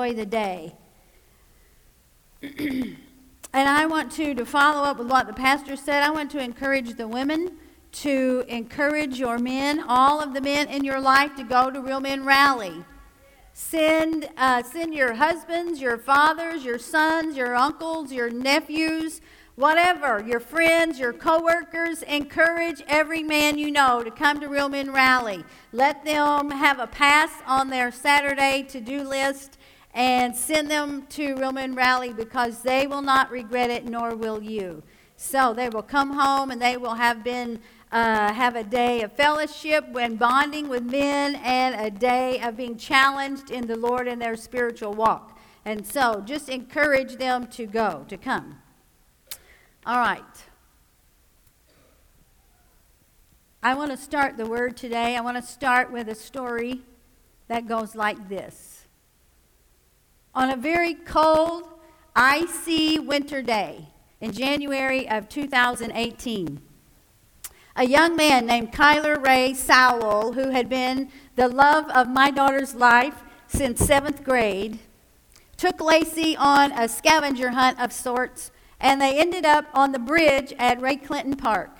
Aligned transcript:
enjoy 0.00 0.14
the 0.14 0.26
day. 0.26 0.72
and 2.40 2.96
I 3.52 3.84
want 3.86 4.12
to, 4.12 4.32
to 4.32 4.46
follow 4.46 4.84
up 4.84 4.98
with 4.98 5.10
what 5.10 5.26
the 5.26 5.32
pastor 5.32 5.74
said, 5.74 6.04
I 6.04 6.10
want 6.10 6.30
to 6.30 6.38
encourage 6.38 6.94
the 6.94 7.08
women 7.08 7.56
to 7.90 8.44
encourage 8.46 9.18
your 9.18 9.38
men, 9.38 9.82
all 9.88 10.20
of 10.20 10.34
the 10.34 10.40
men 10.40 10.68
in 10.68 10.84
your 10.84 11.00
life, 11.00 11.34
to 11.34 11.42
go 11.42 11.68
to 11.72 11.80
Real 11.80 11.98
Men 11.98 12.24
Rally. 12.24 12.84
Send, 13.54 14.28
uh, 14.36 14.62
send 14.62 14.94
your 14.94 15.14
husbands, 15.14 15.80
your 15.80 15.98
fathers, 15.98 16.64
your 16.64 16.78
sons, 16.78 17.36
your 17.36 17.56
uncles, 17.56 18.12
your 18.12 18.30
nephews, 18.30 19.20
whatever, 19.56 20.24
your 20.24 20.38
friends, 20.38 21.00
your 21.00 21.12
coworkers, 21.12 22.02
encourage 22.02 22.84
every 22.86 23.24
man 23.24 23.58
you 23.58 23.72
know 23.72 24.04
to 24.04 24.12
come 24.12 24.38
to 24.38 24.46
Real 24.46 24.68
Men 24.68 24.92
Rally. 24.92 25.44
Let 25.72 26.04
them 26.04 26.52
have 26.52 26.78
a 26.78 26.86
pass 26.86 27.32
on 27.48 27.68
their 27.68 27.90
Saturday 27.90 28.64
to-do 28.68 29.02
list 29.02 29.57
and 29.98 30.34
send 30.36 30.70
them 30.70 31.04
to 31.08 31.34
Real 31.34 31.52
Rally 31.74 32.12
because 32.12 32.62
they 32.62 32.86
will 32.86 33.02
not 33.02 33.32
regret 33.32 33.68
it, 33.68 33.84
nor 33.84 34.14
will 34.14 34.40
you. 34.40 34.84
So 35.16 35.52
they 35.52 35.68
will 35.68 35.82
come 35.82 36.12
home 36.12 36.52
and 36.52 36.62
they 36.62 36.76
will 36.76 36.94
have 36.94 37.24
been 37.24 37.58
uh, 37.90 38.32
have 38.32 38.54
a 38.54 38.62
day 38.62 39.02
of 39.02 39.12
fellowship 39.14 39.84
and 39.98 40.16
bonding 40.16 40.68
with 40.68 40.84
men 40.84 41.34
and 41.36 41.74
a 41.74 41.90
day 41.90 42.40
of 42.40 42.56
being 42.56 42.76
challenged 42.76 43.50
in 43.50 43.66
the 43.66 43.74
Lord 43.74 44.06
in 44.06 44.20
their 44.20 44.36
spiritual 44.36 44.92
walk. 44.92 45.36
And 45.64 45.84
so 45.84 46.22
just 46.24 46.48
encourage 46.48 47.16
them 47.16 47.48
to 47.48 47.66
go, 47.66 48.04
to 48.06 48.16
come. 48.16 48.60
All 49.84 49.98
right. 49.98 50.22
I 53.64 53.74
want 53.74 53.90
to 53.90 53.96
start 53.96 54.36
the 54.36 54.46
word 54.46 54.76
today. 54.76 55.16
I 55.16 55.20
want 55.22 55.38
to 55.38 55.42
start 55.42 55.90
with 55.90 56.08
a 56.08 56.14
story 56.14 56.82
that 57.48 57.66
goes 57.66 57.96
like 57.96 58.28
this. 58.28 58.67
On 60.38 60.50
a 60.50 60.56
very 60.56 60.94
cold, 60.94 61.64
icy 62.14 62.96
winter 63.00 63.42
day 63.42 63.88
in 64.20 64.30
January 64.30 65.08
of 65.08 65.28
2018, 65.28 66.60
a 67.74 67.84
young 67.84 68.14
man 68.14 68.46
named 68.46 68.70
Kyler 68.70 69.20
Ray 69.20 69.52
Sowell, 69.52 70.34
who 70.34 70.50
had 70.50 70.68
been 70.68 71.10
the 71.34 71.48
love 71.48 71.90
of 71.90 72.08
my 72.08 72.30
daughter's 72.30 72.76
life 72.76 73.24
since 73.48 73.84
seventh 73.84 74.22
grade, 74.22 74.78
took 75.56 75.80
Lacey 75.80 76.36
on 76.36 76.70
a 76.70 76.88
scavenger 76.88 77.50
hunt 77.50 77.80
of 77.80 77.92
sorts 77.92 78.52
and 78.78 79.00
they 79.00 79.18
ended 79.18 79.44
up 79.44 79.64
on 79.74 79.90
the 79.90 79.98
bridge 79.98 80.54
at 80.56 80.80
Ray 80.80 80.94
Clinton 80.94 81.34
Park. 81.34 81.76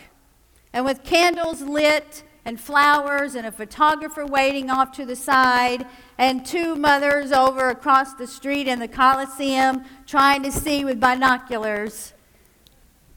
And 0.72 0.84
with 0.84 1.04
candles 1.04 1.60
lit 1.62 2.24
and 2.48 2.58
flowers 2.58 3.34
and 3.34 3.46
a 3.46 3.52
photographer 3.52 4.24
waiting 4.24 4.70
off 4.70 4.90
to 4.90 5.04
the 5.04 5.14
side 5.14 5.86
and 6.16 6.46
two 6.46 6.74
mothers 6.74 7.30
over 7.30 7.68
across 7.68 8.14
the 8.14 8.26
street 8.26 8.66
in 8.66 8.78
the 8.78 8.88
Coliseum 8.88 9.84
trying 10.06 10.42
to 10.42 10.50
see 10.50 10.82
with 10.82 10.98
binoculars. 10.98 12.14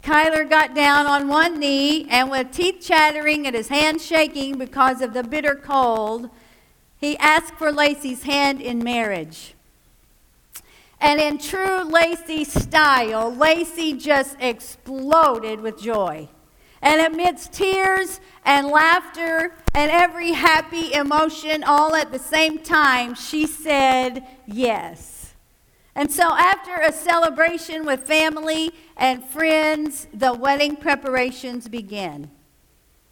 Kyler 0.03 0.49
got 0.49 0.75
down 0.75 1.05
on 1.05 1.29
one 1.29 1.61
knee 1.61 2.09
and 2.09 2.29
with 2.29 2.51
teeth 2.51 2.81
chattering 2.81 3.47
and 3.47 3.55
his 3.55 3.69
hands 3.69 4.05
shaking 4.05 4.57
because 4.57 4.99
of 4.99 5.13
the 5.13 5.23
bitter 5.23 5.55
cold, 5.55 6.29
he 6.99 7.17
asked 7.17 7.53
for 7.53 7.71
Lacey's 7.71 8.23
hand 8.23 8.59
in 8.59 8.83
marriage. 8.83 9.53
And 10.99 11.21
in 11.21 11.38
true 11.38 11.85
Lacey 11.85 12.43
style, 12.43 13.33
Lacey 13.33 13.93
just 13.93 14.35
exploded 14.41 15.61
with 15.61 15.81
joy. 15.81 16.27
And 16.81 17.13
amidst 17.13 17.53
tears 17.53 18.19
and 18.43 18.67
laughter 18.67 19.53
and 19.73 19.91
every 19.91 20.31
happy 20.31 20.93
emotion 20.93 21.63
all 21.63 21.95
at 21.95 22.11
the 22.11 22.19
same 22.19 22.59
time, 22.59 23.13
she 23.13 23.45
said 23.45 24.25
yes. 24.47 25.33
And 25.93 26.11
so, 26.11 26.33
after 26.33 26.75
a 26.75 26.91
celebration 26.91 27.85
with 27.85 28.07
family 28.07 28.71
and 28.95 29.23
friends, 29.23 30.07
the 30.13 30.33
wedding 30.33 30.77
preparations 30.77 31.67
began. 31.67 32.31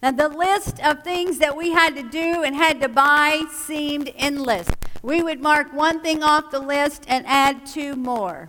Now, 0.02 0.12
the 0.12 0.28
list 0.28 0.80
of 0.82 1.02
things 1.02 1.38
that 1.38 1.56
we 1.56 1.72
had 1.72 1.94
to 1.96 2.02
do 2.02 2.42
and 2.42 2.56
had 2.56 2.80
to 2.80 2.88
buy 2.88 3.44
seemed 3.52 4.10
endless. 4.16 4.68
We 5.02 5.22
would 5.22 5.40
mark 5.40 5.72
one 5.74 6.00
thing 6.00 6.22
off 6.22 6.50
the 6.50 6.60
list 6.60 7.04
and 7.06 7.26
add 7.26 7.66
two 7.66 7.96
more. 7.96 8.48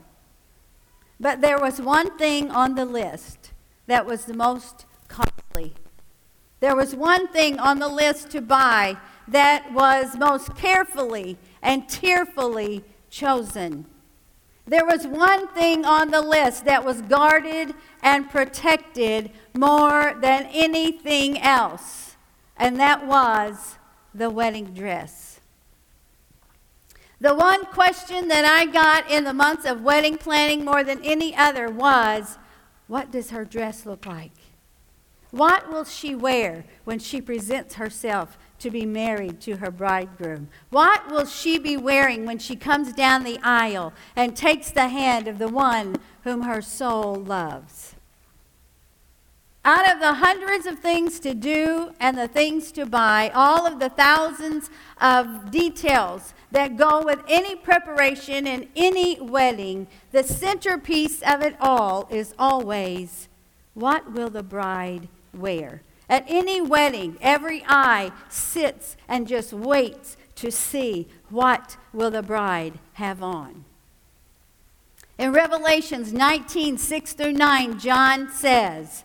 But 1.19 1.41
there 1.41 1.59
was 1.59 1.81
one 1.81 2.17
thing 2.17 2.49
on 2.49 2.75
the 2.75 2.85
list 2.85 3.51
that 3.87 4.05
was 4.05 4.25
the 4.25 4.33
most 4.33 4.85
costly. 5.11 5.73
There 6.61 6.75
was 6.75 6.95
one 6.95 7.27
thing 7.27 7.59
on 7.59 7.79
the 7.79 7.89
list 7.89 8.29
to 8.31 8.41
buy 8.41 8.97
that 9.27 9.71
was 9.73 10.17
most 10.17 10.55
carefully 10.55 11.37
and 11.61 11.87
tearfully 11.87 12.83
chosen. 13.09 13.85
There 14.65 14.85
was 14.85 15.05
one 15.05 15.47
thing 15.49 15.85
on 15.85 16.11
the 16.11 16.21
list 16.21 16.65
that 16.65 16.85
was 16.85 17.01
guarded 17.01 17.73
and 18.01 18.29
protected 18.29 19.31
more 19.53 20.15
than 20.21 20.45
anything 20.51 21.39
else, 21.39 22.15
and 22.55 22.79
that 22.79 23.05
was 23.05 23.77
the 24.13 24.29
wedding 24.29 24.73
dress. 24.73 25.39
The 27.19 27.35
one 27.35 27.65
question 27.65 28.29
that 28.29 28.45
I 28.45 28.65
got 28.65 29.09
in 29.09 29.25
the 29.25 29.33
months 29.33 29.65
of 29.65 29.81
wedding 29.81 30.17
planning 30.17 30.65
more 30.65 30.83
than 30.83 31.03
any 31.03 31.35
other 31.35 31.69
was 31.69 32.37
what 32.87 33.11
does 33.11 33.29
her 33.29 33.45
dress 33.45 33.85
look 33.85 34.05
like? 34.05 34.31
What 35.31 35.71
will 35.71 35.85
she 35.85 36.13
wear 36.13 36.65
when 36.83 36.99
she 36.99 37.21
presents 37.21 37.75
herself 37.75 38.37
to 38.59 38.69
be 38.69 38.85
married 38.85 39.39
to 39.41 39.57
her 39.57 39.71
bridegroom? 39.71 40.49
What 40.69 41.09
will 41.09 41.25
she 41.25 41.57
be 41.57 41.77
wearing 41.77 42.25
when 42.25 42.37
she 42.37 42.57
comes 42.57 42.91
down 42.91 43.23
the 43.23 43.39
aisle 43.41 43.93
and 44.15 44.35
takes 44.35 44.71
the 44.71 44.89
hand 44.89 45.29
of 45.29 45.39
the 45.39 45.47
one 45.47 45.95
whom 46.25 46.41
her 46.41 46.61
soul 46.61 47.15
loves? 47.15 47.95
Out 49.63 49.89
of 49.89 49.99
the 49.99 50.15
hundreds 50.15 50.65
of 50.65 50.79
things 50.79 51.19
to 51.21 51.33
do 51.33 51.93
and 51.99 52.17
the 52.17 52.27
things 52.27 52.71
to 52.73 52.85
buy, 52.85 53.31
all 53.33 53.65
of 53.65 53.79
the 53.79 53.89
thousands 53.89 54.69
of 54.99 55.49
details 55.49 56.33
that 56.51 56.75
go 56.75 57.03
with 57.03 57.21
any 57.29 57.55
preparation 57.55 58.47
in 58.47 58.67
any 58.75 59.21
wedding, 59.21 59.87
the 60.11 60.23
centerpiece 60.23 61.21
of 61.21 61.41
it 61.41 61.55
all 61.61 62.07
is 62.11 62.33
always 62.37 63.29
what 63.73 64.11
will 64.11 64.29
the 64.29 64.43
bride 64.43 65.07
wear? 65.33 65.81
At 66.09 66.25
any 66.27 66.59
wedding, 66.59 67.17
every 67.21 67.63
eye 67.67 68.11
sits 68.27 68.97
and 69.07 69.27
just 69.27 69.53
waits 69.53 70.17
to 70.35 70.51
see 70.51 71.07
what 71.29 71.77
will 71.93 72.11
the 72.11 72.21
bride 72.21 72.79
have 72.93 73.23
on. 73.23 73.63
In 75.17 75.31
Revelations 75.31 76.11
19, 76.11 76.77
6 76.77 77.13
through 77.13 77.33
9, 77.33 77.79
John 77.79 78.31
says, 78.31 79.03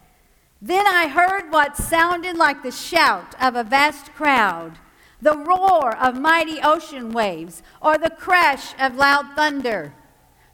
Then 0.62 0.86
I 0.86 1.09
heard 1.09 1.53
what 1.53 1.76
sounded 1.76 2.36
like 2.36 2.62
the 2.62 2.72
shout 2.72 3.34
of 3.41 3.54
a 3.54 3.62
vast 3.62 4.15
crowd, 4.15 4.78
the 5.20 5.36
roar 5.36 5.97
of 5.97 6.19
mighty 6.19 6.59
ocean 6.60 7.12
waves, 7.12 7.62
or 7.81 7.98
the 7.98 8.10
crash 8.10 8.75
of 8.81 8.97
loud 8.97 9.36
thunder. 9.36 9.92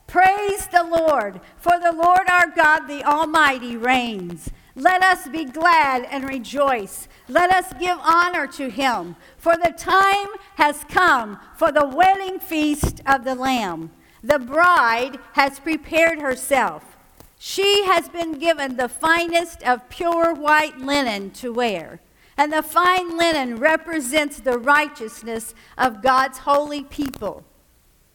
Praise 0.07 0.67
the 0.67 0.85
Lord, 0.85 1.41
for 1.57 1.79
the 1.79 1.93
Lord 1.93 2.29
our 2.29 2.49
God, 2.49 2.87
the 2.87 3.05
Almighty, 3.05 3.77
reigns. 3.77 4.51
Let 4.75 5.03
us 5.03 5.29
be 5.29 5.45
glad 5.45 6.07
and 6.11 6.25
rejoice. 6.25 7.09
Let 7.29 7.51
us 7.51 7.73
give 7.79 7.99
honor 8.01 8.47
to 8.49 8.71
him, 8.71 9.17
for 9.37 9.57
the 9.57 9.75
time 9.77 10.29
has 10.55 10.85
come 10.89 11.39
for 11.57 11.71
the 11.71 11.87
wedding 11.87 12.41
feast 12.41 13.03
of 13.07 13.25
the 13.25 13.35
Lamb. 13.35 13.91
The 14.23 14.39
bride 14.39 15.19
has 15.33 15.61
prepared 15.61 16.21
herself. 16.21 16.97
She 17.39 17.85
has 17.87 18.09
been 18.09 18.39
given 18.39 18.77
the 18.77 18.89
finest 18.89 19.63
of 19.65 19.89
pure 19.89 20.33
white 20.33 20.79
linen 20.79 21.33
to 21.33 21.53
wear. 21.53 22.01
And 22.37 22.53
the 22.53 22.63
fine 22.63 23.19
linen 23.19 23.57
represents 23.57 24.41
the 24.41 24.59
righteousness 24.59 25.55
of 25.77 26.03
God's 26.03 26.39
holy 26.39 26.85
people. 26.85 27.45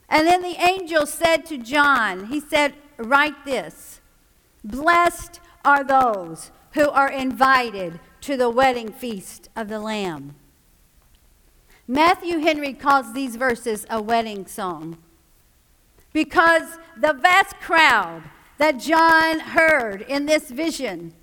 And 0.10 0.26
then 0.26 0.42
the 0.42 0.60
angel 0.66 1.06
said 1.06 1.46
to 1.48 1.58
John, 1.58 2.28
He 2.28 2.40
said, 2.40 2.74
Write 2.98 3.46
this 3.46 4.02
Blessed 4.64 5.40
are 5.64 5.84
those 5.84 6.52
who 6.78 6.92
are 6.92 7.10
invited 7.10 8.00
to 8.22 8.38
the 8.38 8.52
wedding 8.52 8.92
feast 8.92 9.50
of 9.56 9.68
the 9.68 9.80
Lamb. 9.80 10.36
Matthew 11.88 12.38
Henry 12.38 12.74
calls 12.74 13.14
these 13.14 13.36
verses 13.36 13.88
a 13.90 14.00
wedding 14.00 14.46
song 14.46 15.00
because 16.14 16.78
the 16.96 17.14
vast 17.14 17.56
crowd 17.60 18.22
that 18.60 18.78
John 18.78 19.40
heard 19.40 20.04
in 20.04 20.28
this 20.28 20.52
vision 20.52 21.14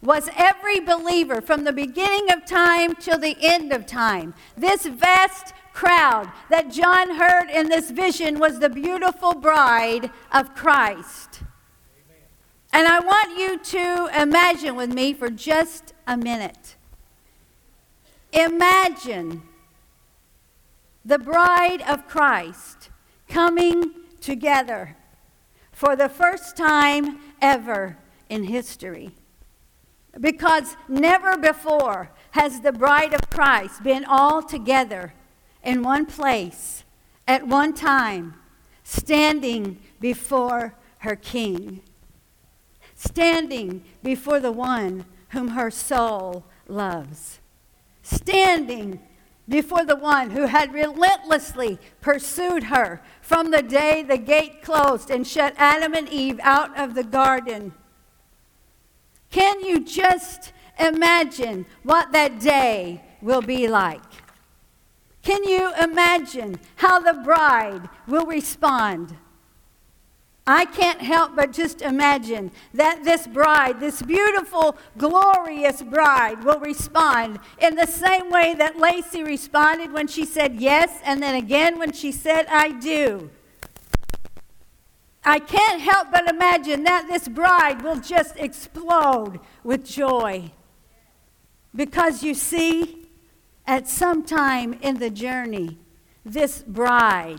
was 0.00 0.30
every 0.36 0.78
believer 0.78 1.40
from 1.40 1.64
the 1.64 1.72
beginning 1.72 2.30
of 2.30 2.46
time 2.46 2.94
till 2.94 3.18
the 3.18 3.36
end 3.42 3.72
of 3.72 3.86
time. 3.86 4.32
This 4.56 4.86
vast 4.86 5.54
crowd 5.72 6.30
that 6.50 6.70
John 6.70 7.16
heard 7.16 7.50
in 7.50 7.68
this 7.68 7.90
vision 7.90 8.38
was 8.38 8.60
the 8.60 8.70
beautiful 8.70 9.34
bride 9.34 10.12
of 10.30 10.54
Christ. 10.54 11.42
And 12.72 12.86
I 12.86 13.00
want 13.00 13.38
you 13.38 13.58
to 13.58 14.22
imagine 14.22 14.76
with 14.76 14.92
me 14.92 15.12
for 15.12 15.28
just 15.28 15.92
a 16.06 16.16
minute. 16.16 16.76
Imagine 18.32 19.42
the 21.04 21.18
bride 21.18 21.82
of 21.82 22.06
Christ 22.06 22.90
coming 23.28 23.92
together 24.20 24.96
for 25.72 25.96
the 25.96 26.08
first 26.08 26.56
time 26.56 27.18
ever 27.42 27.96
in 28.28 28.44
history. 28.44 29.10
Because 30.20 30.76
never 30.88 31.36
before 31.36 32.10
has 32.32 32.60
the 32.60 32.72
bride 32.72 33.14
of 33.14 33.30
Christ 33.30 33.82
been 33.82 34.04
all 34.04 34.42
together 34.42 35.14
in 35.64 35.82
one 35.82 36.06
place 36.06 36.84
at 37.26 37.46
one 37.46 37.72
time, 37.72 38.34
standing 38.82 39.78
before 40.00 40.74
her 40.98 41.16
King, 41.16 41.80
standing 43.00 43.82
before 44.02 44.40
the 44.40 44.52
one 44.52 45.06
whom 45.30 45.48
her 45.48 45.70
soul 45.70 46.44
loves, 46.68 47.40
standing 48.02 49.00
before 49.48 49.86
the 49.86 49.96
one 49.96 50.30
who 50.30 50.46
had 50.46 50.74
relentlessly 50.74 51.78
pursued 52.02 52.64
her 52.64 53.00
from 53.22 53.50
the 53.50 53.62
day 53.62 54.02
the 54.02 54.18
gate 54.18 54.62
closed 54.62 55.10
and 55.10 55.26
shut 55.26 55.54
Adam 55.56 55.94
and 55.94 56.10
Eve 56.10 56.38
out 56.42 56.78
of 56.78 56.94
the 56.94 57.02
garden. 57.02 57.72
Can 59.30 59.64
you 59.64 59.82
just 59.82 60.52
imagine 60.78 61.64
what 61.82 62.12
that 62.12 62.38
day 62.38 63.02
will 63.22 63.42
be 63.42 63.66
like? 63.66 64.02
Can 65.22 65.42
you 65.44 65.72
imagine 65.80 66.60
how 66.76 67.00
the 67.00 67.14
bride 67.14 67.88
will 68.06 68.26
respond? 68.26 69.16
I 70.52 70.64
can't 70.64 71.00
help 71.00 71.36
but 71.36 71.52
just 71.52 71.80
imagine 71.80 72.50
that 72.74 73.04
this 73.04 73.28
bride, 73.28 73.78
this 73.78 74.02
beautiful, 74.02 74.76
glorious 74.98 75.80
bride, 75.80 76.42
will 76.42 76.58
respond 76.58 77.38
in 77.60 77.76
the 77.76 77.86
same 77.86 78.30
way 78.30 78.54
that 78.54 78.76
Lacey 78.76 79.22
responded 79.22 79.92
when 79.92 80.08
she 80.08 80.24
said 80.24 80.56
yes, 80.56 80.98
and 81.04 81.22
then 81.22 81.36
again 81.36 81.78
when 81.78 81.92
she 81.92 82.10
said, 82.10 82.46
I 82.48 82.72
do. 82.72 83.30
I 85.24 85.38
can't 85.38 85.80
help 85.80 86.10
but 86.10 86.28
imagine 86.28 86.82
that 86.82 87.06
this 87.06 87.28
bride 87.28 87.82
will 87.82 88.00
just 88.00 88.34
explode 88.34 89.38
with 89.62 89.86
joy. 89.86 90.50
Because 91.72 92.24
you 92.24 92.34
see, 92.34 93.06
at 93.68 93.86
some 93.86 94.24
time 94.24 94.72
in 94.82 94.98
the 94.98 95.10
journey, 95.10 95.78
this 96.24 96.64
bride, 96.66 97.38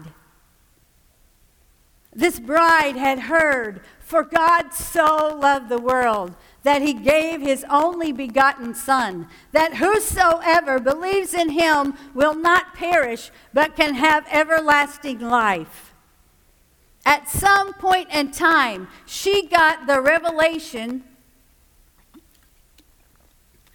this 2.13 2.40
bride 2.40 2.98
had 2.98 3.19
heard, 3.19 3.81
For 4.00 4.24
God 4.24 4.74
so 4.74 5.38
loved 5.42 5.69
the 5.69 5.80
world 5.80 6.36
that 6.63 6.81
he 6.81 6.94
gave 6.94 7.42
his 7.42 7.66
only 7.69 8.12
begotten 8.12 8.75
Son, 8.75 9.28
that 9.52 9.75
whosoever 9.75 10.80
believes 10.80 11.34
in 11.34 11.50
him 11.50 11.96
will 12.13 12.36
not 12.36 12.74
perish, 12.75 13.31
but 13.54 13.75
can 13.75 13.96
have 13.96 14.28
everlasting 14.30 15.19
life. 15.19 15.94
At 17.06 17.30
some 17.30 17.74
point 17.74 18.10
in 18.13 18.31
time, 18.31 18.88
she 19.06 19.48
got 19.48 19.88
the 19.88 20.02
revelation. 20.02 21.04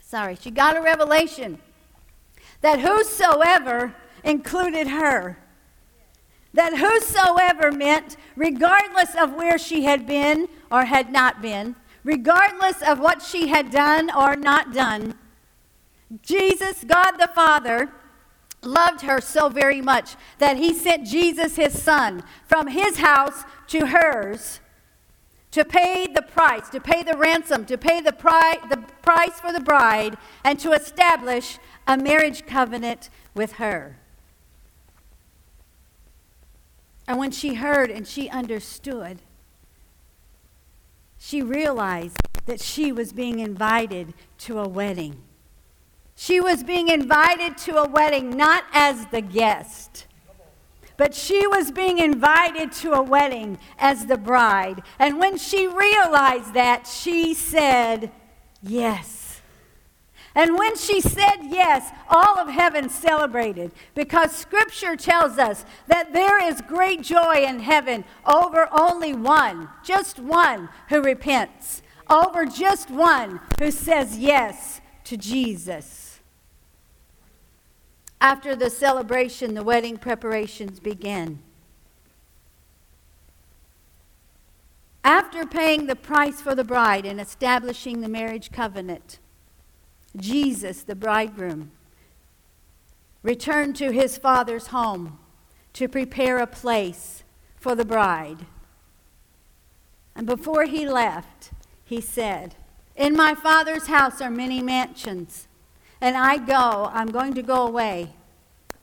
Sorry, 0.01 0.37
she 0.41 0.51
got 0.51 0.77
a 0.77 0.81
revelation 0.81 1.59
that 2.61 2.81
whosoever 2.81 3.95
included 4.23 4.89
her 4.89 5.39
that 6.57 6.77
whosoever 6.77 7.71
meant, 7.71 8.17
regardless 8.35 9.15
of 9.15 9.35
where 9.35 9.59
she 9.59 9.85
had 9.85 10.07
been 10.07 10.49
or 10.71 10.87
had 10.87 11.13
not 11.13 11.41
been, 11.41 11.77
regardless 12.03 12.83
of 12.83 12.99
what 12.99 13.23
she 13.23 13.49
had 13.49 13.71
done 13.71 14.11
or 14.15 14.37
not 14.37 14.75
done, 14.75 15.15
Jesus, 16.23 16.85
God 16.85 17.13
the 17.13 17.31
Father, 17.35 17.93
loved 18.63 19.03
her 19.03 19.21
so 19.21 19.49
very 19.49 19.81
much 19.81 20.17
that 20.39 20.57
he 20.57 20.75
sent 20.75 21.07
Jesus, 21.07 21.57
his 21.57 21.81
son, 21.81 22.23
from 22.47 22.67
his 22.67 22.99
house 22.99 23.45
to 23.69 23.87
hers 23.87 24.61
to 25.57 25.65
pay 25.65 26.07
the 26.07 26.21
price, 26.21 26.69
to 26.69 26.79
pay 26.79 27.03
the 27.03 27.17
ransom, 27.17 27.65
to 27.65 27.79
pay 27.79 28.03
the, 28.03 28.13
pri- 28.13 28.59
the 28.69 28.77
price 29.01 29.41
for 29.41 29.55
the 29.55 29.61
bride, 29.61 30.19
and 30.45 30.61
to 30.61 30.73
establish 30.73 31.59
a 31.87 31.97
marriage 31.97 32.45
covenant 32.45 33.09
with 33.35 33.53
her. 33.53 33.97
And 37.09 37.19
when 37.19 37.31
she 37.31 37.55
heard 37.55 37.91
and 37.91 38.07
she 38.07 38.29
understood, 38.29 39.19
she 41.19 41.43
realized 41.43 42.19
that 42.47 42.61
she 42.61 42.93
was 42.93 43.13
being 43.13 43.39
invited 43.39 44.15
to 44.39 44.59
a 44.59 44.69
wedding. 44.69 45.23
She 46.15 46.41
was 46.41 46.63
being 46.65 46.89
invited 46.89 47.59
to 47.59 47.77
a 47.77 47.89
wedding 47.89 48.37
not 48.37 48.65
as 48.73 49.07
the 49.07 49.21
guest, 49.21 50.07
but 50.97 51.15
she 51.15 51.47
was 51.47 51.71
being 51.71 51.99
invited 51.99 52.73
to 52.73 52.93
a 52.93 53.03
wedding 53.03 53.59
as 53.79 54.07
the 54.07 54.17
bride. 54.17 54.83
And 54.99 55.19
when 55.19 55.37
she 55.37 55.67
realized 55.67 56.55
that, 56.55 56.87
she 56.87 57.35
said, 57.35 58.11
Yes. 58.63 59.26
And 60.37 60.59
when 60.59 60.77
she 60.77 61.01
said 61.01 61.39
yes, 61.45 61.91
all 62.11 62.39
of 62.39 62.51
heaven 62.51 62.91
celebrated 62.91 63.73
because 63.95 64.33
scripture 64.33 64.95
tells 64.95 65.39
us 65.39 65.65
that 65.87 66.13
there 66.13 66.39
is 66.47 66.61
great 66.61 67.01
joy 67.01 67.37
in 67.37 67.61
heaven 67.61 68.05
over 68.27 68.69
only 68.71 69.15
one, 69.15 69.71
just 69.83 70.19
one 70.19 70.69
who 70.91 71.01
repents, 71.01 71.81
over 72.11 72.45
just 72.45 72.91
one 72.91 73.41
who 73.59 73.71
says 73.71 74.19
yes 74.19 74.83
to 75.05 75.17
Jesus. 75.17 76.21
After 78.21 78.55
the 78.55 78.69
celebration, 78.69 79.55
the 79.55 79.65
wedding 79.65 79.97
preparations 79.97 80.81
begin. 80.81 81.39
After 85.03 85.47
paying 85.47 85.87
the 85.87 85.97
price 85.97 86.43
for 86.43 86.55
the 86.55 86.65
bride 86.65 87.07
and 87.07 87.19
establishing 87.19 88.03
the 88.03 88.09
marriage 88.09 88.53
covenant, 88.53 89.19
Jesus, 90.17 90.83
the 90.83 90.95
bridegroom, 90.95 91.71
returned 93.23 93.77
to 93.77 93.91
his 93.91 94.19
father's 94.19 94.69
home 94.69 95.19
to 95.73 95.89
prepare 95.89 96.39
a 96.39 96.47
place 96.47 97.25
for 97.57 97.75
the 97.75 97.85
bride. 97.85 98.47
And 100.15 100.27
before 100.27 100.65
he 100.65 100.89
left, 100.89 101.51
he 101.85 102.01
said, 102.01 102.55
In 102.97 103.15
my 103.15 103.35
father's 103.35 103.87
house 103.87 104.21
are 104.21 104.31
many 104.31 104.63
mansions, 104.63 105.49
and 106.01 106.17
I 106.17 106.39
go, 106.39 106.91
I'm 106.93 107.09
going 107.09 107.35
to 107.35 107.43
go 107.43 107.67
away. 107.67 108.15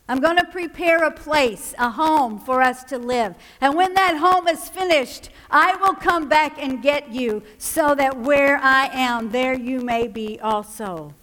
I'm 0.08 0.20
going 0.20 0.38
to 0.38 0.46
prepare 0.46 0.98
a 0.98 1.12
place, 1.12 1.74
a 1.80 1.90
home 1.90 2.38
for 2.38 2.62
us 2.62 2.84
to 2.86 2.98
live. 2.98 3.36
And 3.62 3.74
when 3.76 3.94
that 3.94 4.18
home 4.18 4.48
is 4.48 4.68
finished, 4.68 5.30
I 5.50 5.76
will 5.78 5.94
come 5.94 6.28
back 6.28 6.62
and 6.62 6.84
get 6.84 7.14
you 7.14 7.42
so 7.58 7.96
that 7.96 8.20
where 8.20 8.58
I 8.58 8.88
am, 8.88 9.32
there 9.32 9.54
you 9.54 9.80
may 9.80 10.08
be 10.08 10.40
also. 10.42 11.14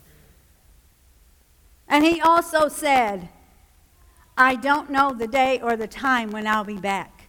And 1.90 2.04
he 2.04 2.20
also 2.20 2.68
said, 2.68 3.28
I 4.38 4.54
don't 4.54 4.90
know 4.90 5.12
the 5.12 5.26
day 5.26 5.60
or 5.60 5.76
the 5.76 5.88
time 5.88 6.30
when 6.30 6.46
I'll 6.46 6.64
be 6.64 6.78
back. 6.78 7.28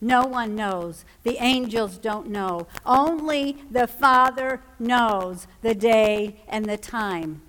No 0.00 0.22
one 0.26 0.56
knows. 0.56 1.04
The 1.22 1.36
angels 1.40 1.98
don't 1.98 2.28
know. 2.28 2.66
Only 2.84 3.58
the 3.70 3.86
Father 3.86 4.62
knows 4.80 5.46
the 5.60 5.74
day 5.74 6.40
and 6.48 6.64
the 6.64 6.78
time. 6.78 7.42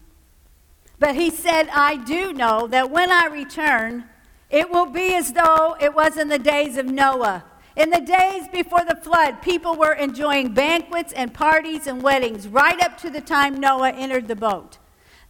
But 1.00 1.16
he 1.16 1.32
said, 1.32 1.70
I 1.74 1.96
do 1.96 2.32
know 2.34 2.68
that 2.68 2.92
when 2.92 3.12
I 3.12 3.26
return, 3.26 4.04
it 4.52 4.70
will 4.70 4.86
be 4.86 5.16
as 5.16 5.34
though 5.34 5.76
it 5.80 5.96
was 5.96 6.18
in 6.18 6.28
the 6.28 6.38
days 6.38 6.78
of 6.78 6.86
Noah. 6.86 7.46
In 7.76 7.90
the 7.90 8.02
days 8.02 8.48
before 8.50 8.86
the 8.88 9.00
flood, 9.02 9.42
people 9.42 9.76
were 9.76 9.94
enjoying 9.94 10.54
banquets 10.54 11.14
and 11.14 11.34
parties 11.34 11.88
and 11.88 12.04
weddings 12.04 12.48
right 12.48 12.80
up 12.84 12.98
to 13.00 13.10
the 13.10 13.22
time 13.22 13.60
Noah 13.60 13.92
entered 13.92 14.28
the 14.28 14.36
boat. 14.36 14.78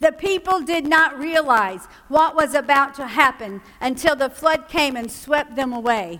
The 0.03 0.11
people 0.11 0.59
did 0.59 0.85
not 0.85 1.17
realize 1.17 1.87
what 2.09 2.35
was 2.35 2.53
about 2.53 2.93
to 2.95 3.07
happen 3.07 3.61
until 3.79 4.17
the 4.17 4.29
flood 4.29 4.67
came 4.67 4.97
and 4.97 5.09
swept 5.09 5.55
them 5.55 5.71
away. 5.71 6.19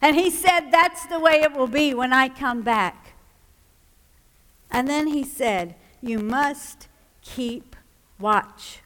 And 0.00 0.14
he 0.14 0.30
said, 0.30 0.70
That's 0.70 1.04
the 1.06 1.18
way 1.18 1.40
it 1.40 1.52
will 1.52 1.66
be 1.66 1.94
when 1.94 2.12
I 2.12 2.28
come 2.28 2.62
back. 2.62 3.14
And 4.70 4.86
then 4.86 5.08
he 5.08 5.24
said, 5.24 5.74
You 6.00 6.20
must 6.20 6.86
keep 7.22 7.74
watch. 8.20 8.82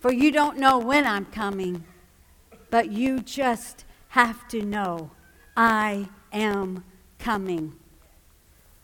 For 0.00 0.12
you 0.12 0.30
don't 0.30 0.58
know 0.58 0.76
when 0.76 1.06
I'm 1.06 1.24
coming, 1.24 1.84
but 2.70 2.90
you 2.90 3.20
just 3.20 3.86
have 4.08 4.46
to 4.48 4.60
know 4.60 5.12
I 5.56 6.10
am 6.30 6.84
coming. 7.18 7.76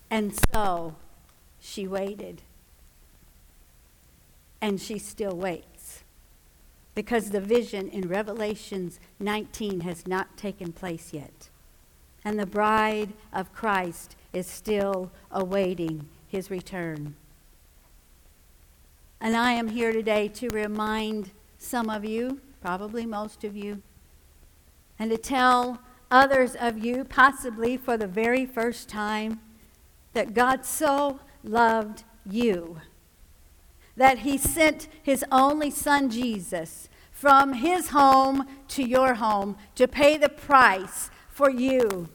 And 0.08 0.32
so 0.54 0.96
she 1.60 1.86
waited 1.86 2.40
and 4.62 4.80
she 4.80 4.96
still 4.96 5.36
waits 5.36 6.04
because 6.94 7.30
the 7.30 7.40
vision 7.40 7.88
in 7.88 8.08
Revelations 8.08 9.00
19 9.18 9.80
has 9.80 10.06
not 10.06 10.36
taken 10.36 10.72
place 10.72 11.12
yet. 11.12 11.50
And 12.24 12.38
the 12.38 12.46
bride 12.46 13.12
of 13.32 13.52
Christ 13.52 14.14
is 14.32 14.46
still 14.46 15.10
awaiting 15.32 16.08
his 16.28 16.48
return. 16.50 17.16
And 19.20 19.36
I 19.36 19.52
am 19.52 19.68
here 19.68 19.92
today 19.92 20.28
to 20.28 20.48
remind 20.48 21.32
some 21.58 21.90
of 21.90 22.04
you, 22.04 22.40
probably 22.60 23.04
most 23.04 23.42
of 23.42 23.56
you, 23.56 23.82
and 24.98 25.10
to 25.10 25.16
tell 25.16 25.82
others 26.10 26.54
of 26.54 26.84
you, 26.84 27.04
possibly 27.04 27.76
for 27.76 27.96
the 27.96 28.06
very 28.06 28.46
first 28.46 28.88
time, 28.88 29.40
that 30.12 30.34
God 30.34 30.64
so 30.64 31.18
loved 31.42 32.04
you 32.24 32.80
that 33.96 34.20
he 34.20 34.38
sent 34.38 34.88
his 35.02 35.24
only 35.30 35.70
son 35.70 36.10
Jesus 36.10 36.88
from 37.10 37.52
his 37.54 37.90
home 37.90 38.46
to 38.68 38.82
your 38.82 39.14
home 39.14 39.56
to 39.74 39.86
pay 39.86 40.16
the 40.16 40.28
price 40.28 41.10
for 41.28 41.50
you 41.50 42.08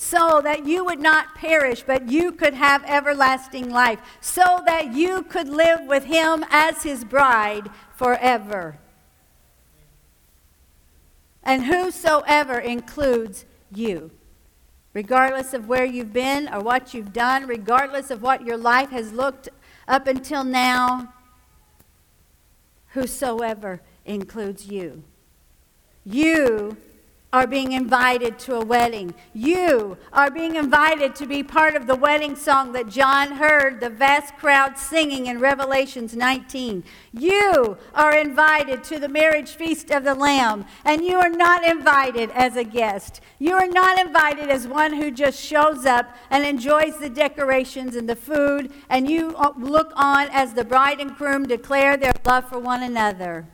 so 0.00 0.40
that 0.42 0.64
you 0.64 0.82
would 0.82 0.98
not 0.98 1.34
perish, 1.34 1.82
but 1.82 2.08
you 2.08 2.32
could 2.32 2.54
have 2.54 2.82
everlasting 2.84 3.68
life, 3.68 4.00
so 4.22 4.62
that 4.64 4.94
you 4.94 5.22
could 5.24 5.46
live 5.46 5.80
with 5.86 6.04
him 6.04 6.42
as 6.48 6.82
his 6.82 7.04
bride 7.04 7.68
forever. 7.94 8.78
And 11.42 11.66
whosoever 11.66 12.58
includes 12.58 13.44
you, 13.70 14.10
regardless 14.94 15.52
of 15.52 15.68
where 15.68 15.84
you've 15.84 16.14
been 16.14 16.48
or 16.48 16.60
what 16.60 16.94
you've 16.94 17.12
done, 17.12 17.46
regardless 17.46 18.10
of 18.10 18.22
what 18.22 18.46
your 18.46 18.56
life 18.56 18.88
has 18.92 19.12
looked 19.12 19.50
up 19.90 20.06
until 20.06 20.44
now, 20.44 21.12
whosoever 22.90 23.80
includes 24.04 24.66
you. 24.66 25.02
You 26.04 26.76
are 27.32 27.46
being 27.46 27.72
invited 27.72 28.38
to 28.40 28.56
a 28.56 28.64
wedding. 28.64 29.14
You 29.32 29.96
are 30.12 30.30
being 30.30 30.56
invited 30.56 31.14
to 31.16 31.26
be 31.26 31.42
part 31.42 31.76
of 31.76 31.86
the 31.86 31.94
wedding 31.94 32.34
song 32.34 32.72
that 32.72 32.88
John 32.88 33.32
heard 33.32 33.80
the 33.80 33.88
vast 33.90 34.36
crowd 34.36 34.76
singing 34.76 35.26
in 35.26 35.38
Revelations 35.38 36.16
19. 36.16 36.82
You 37.12 37.78
are 37.94 38.16
invited 38.16 38.82
to 38.84 38.98
the 38.98 39.08
marriage 39.08 39.50
feast 39.50 39.90
of 39.90 40.02
the 40.02 40.14
Lamb, 40.14 40.64
and 40.84 41.04
you 41.04 41.18
are 41.18 41.30
not 41.30 41.64
invited 41.64 42.30
as 42.32 42.56
a 42.56 42.64
guest. 42.64 43.20
You 43.38 43.54
are 43.54 43.68
not 43.68 44.00
invited 44.00 44.50
as 44.50 44.66
one 44.66 44.94
who 44.94 45.12
just 45.12 45.40
shows 45.40 45.86
up 45.86 46.16
and 46.30 46.44
enjoys 46.44 46.98
the 46.98 47.10
decorations 47.10 47.94
and 47.94 48.08
the 48.08 48.16
food, 48.16 48.72
and 48.88 49.08
you 49.08 49.36
uh, 49.36 49.52
look 49.56 49.92
on 49.94 50.28
as 50.30 50.54
the 50.54 50.64
bride 50.64 51.00
and 51.00 51.14
groom 51.14 51.46
declare 51.46 51.96
their 51.96 52.12
love 52.24 52.48
for 52.48 52.58
one 52.58 52.82
another 52.82 53.46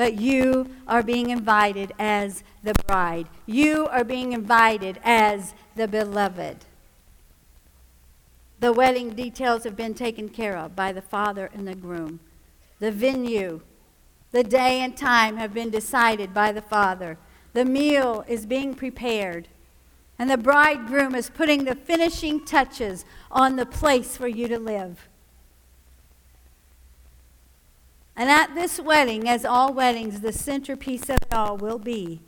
but 0.00 0.18
you 0.18 0.66
are 0.88 1.02
being 1.02 1.28
invited 1.28 1.92
as 1.98 2.42
the 2.62 2.72
bride. 2.86 3.28
You 3.44 3.86
are 3.88 4.02
being 4.02 4.32
invited 4.32 4.98
as 5.04 5.52
the 5.76 5.86
beloved. 5.86 6.64
The 8.60 8.72
wedding 8.72 9.10
details 9.10 9.64
have 9.64 9.76
been 9.76 9.92
taken 9.92 10.30
care 10.30 10.56
of 10.56 10.74
by 10.74 10.92
the 10.92 11.02
father 11.02 11.50
and 11.52 11.68
the 11.68 11.74
groom. 11.74 12.18
The 12.78 12.90
venue, 12.90 13.60
the 14.30 14.42
day 14.42 14.80
and 14.80 14.96
time 14.96 15.36
have 15.36 15.52
been 15.52 15.68
decided 15.68 16.32
by 16.32 16.52
the 16.52 16.62
father. 16.62 17.18
The 17.52 17.66
meal 17.66 18.24
is 18.26 18.46
being 18.46 18.74
prepared. 18.74 19.48
And 20.18 20.30
the 20.30 20.38
bridegroom 20.38 21.14
is 21.14 21.28
putting 21.28 21.64
the 21.64 21.74
finishing 21.74 22.46
touches 22.46 23.04
on 23.30 23.56
the 23.56 23.66
place 23.66 24.16
for 24.16 24.28
you 24.28 24.48
to 24.48 24.58
live. 24.58 25.09
And 28.20 28.28
at 28.28 28.54
this 28.54 28.78
wedding, 28.78 29.26
as 29.30 29.46
all 29.46 29.72
weddings, 29.72 30.20
the 30.20 30.30
centerpiece 30.30 31.08
of 31.08 31.22
it 31.22 31.32
all 31.32 31.56
will 31.56 31.78
be 31.78 32.20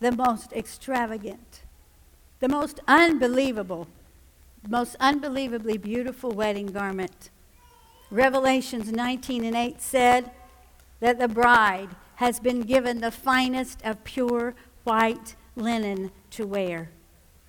the 0.00 0.10
most 0.10 0.54
extravagant, 0.54 1.64
the 2.40 2.48
most 2.48 2.80
unbelievable, 2.88 3.88
most 4.66 4.96
unbelievably 4.98 5.76
beautiful 5.76 6.30
wedding 6.30 6.68
garment. 6.68 7.28
Revelations 8.10 8.90
19 8.90 9.44
and 9.44 9.54
8 9.54 9.82
said 9.82 10.30
that 11.00 11.18
the 11.18 11.28
bride 11.28 11.90
has 12.14 12.40
been 12.40 12.62
given 12.62 13.02
the 13.02 13.10
finest 13.10 13.84
of 13.84 14.02
pure 14.02 14.54
white 14.84 15.36
linen 15.56 16.10
to 16.30 16.46
wear. 16.46 16.88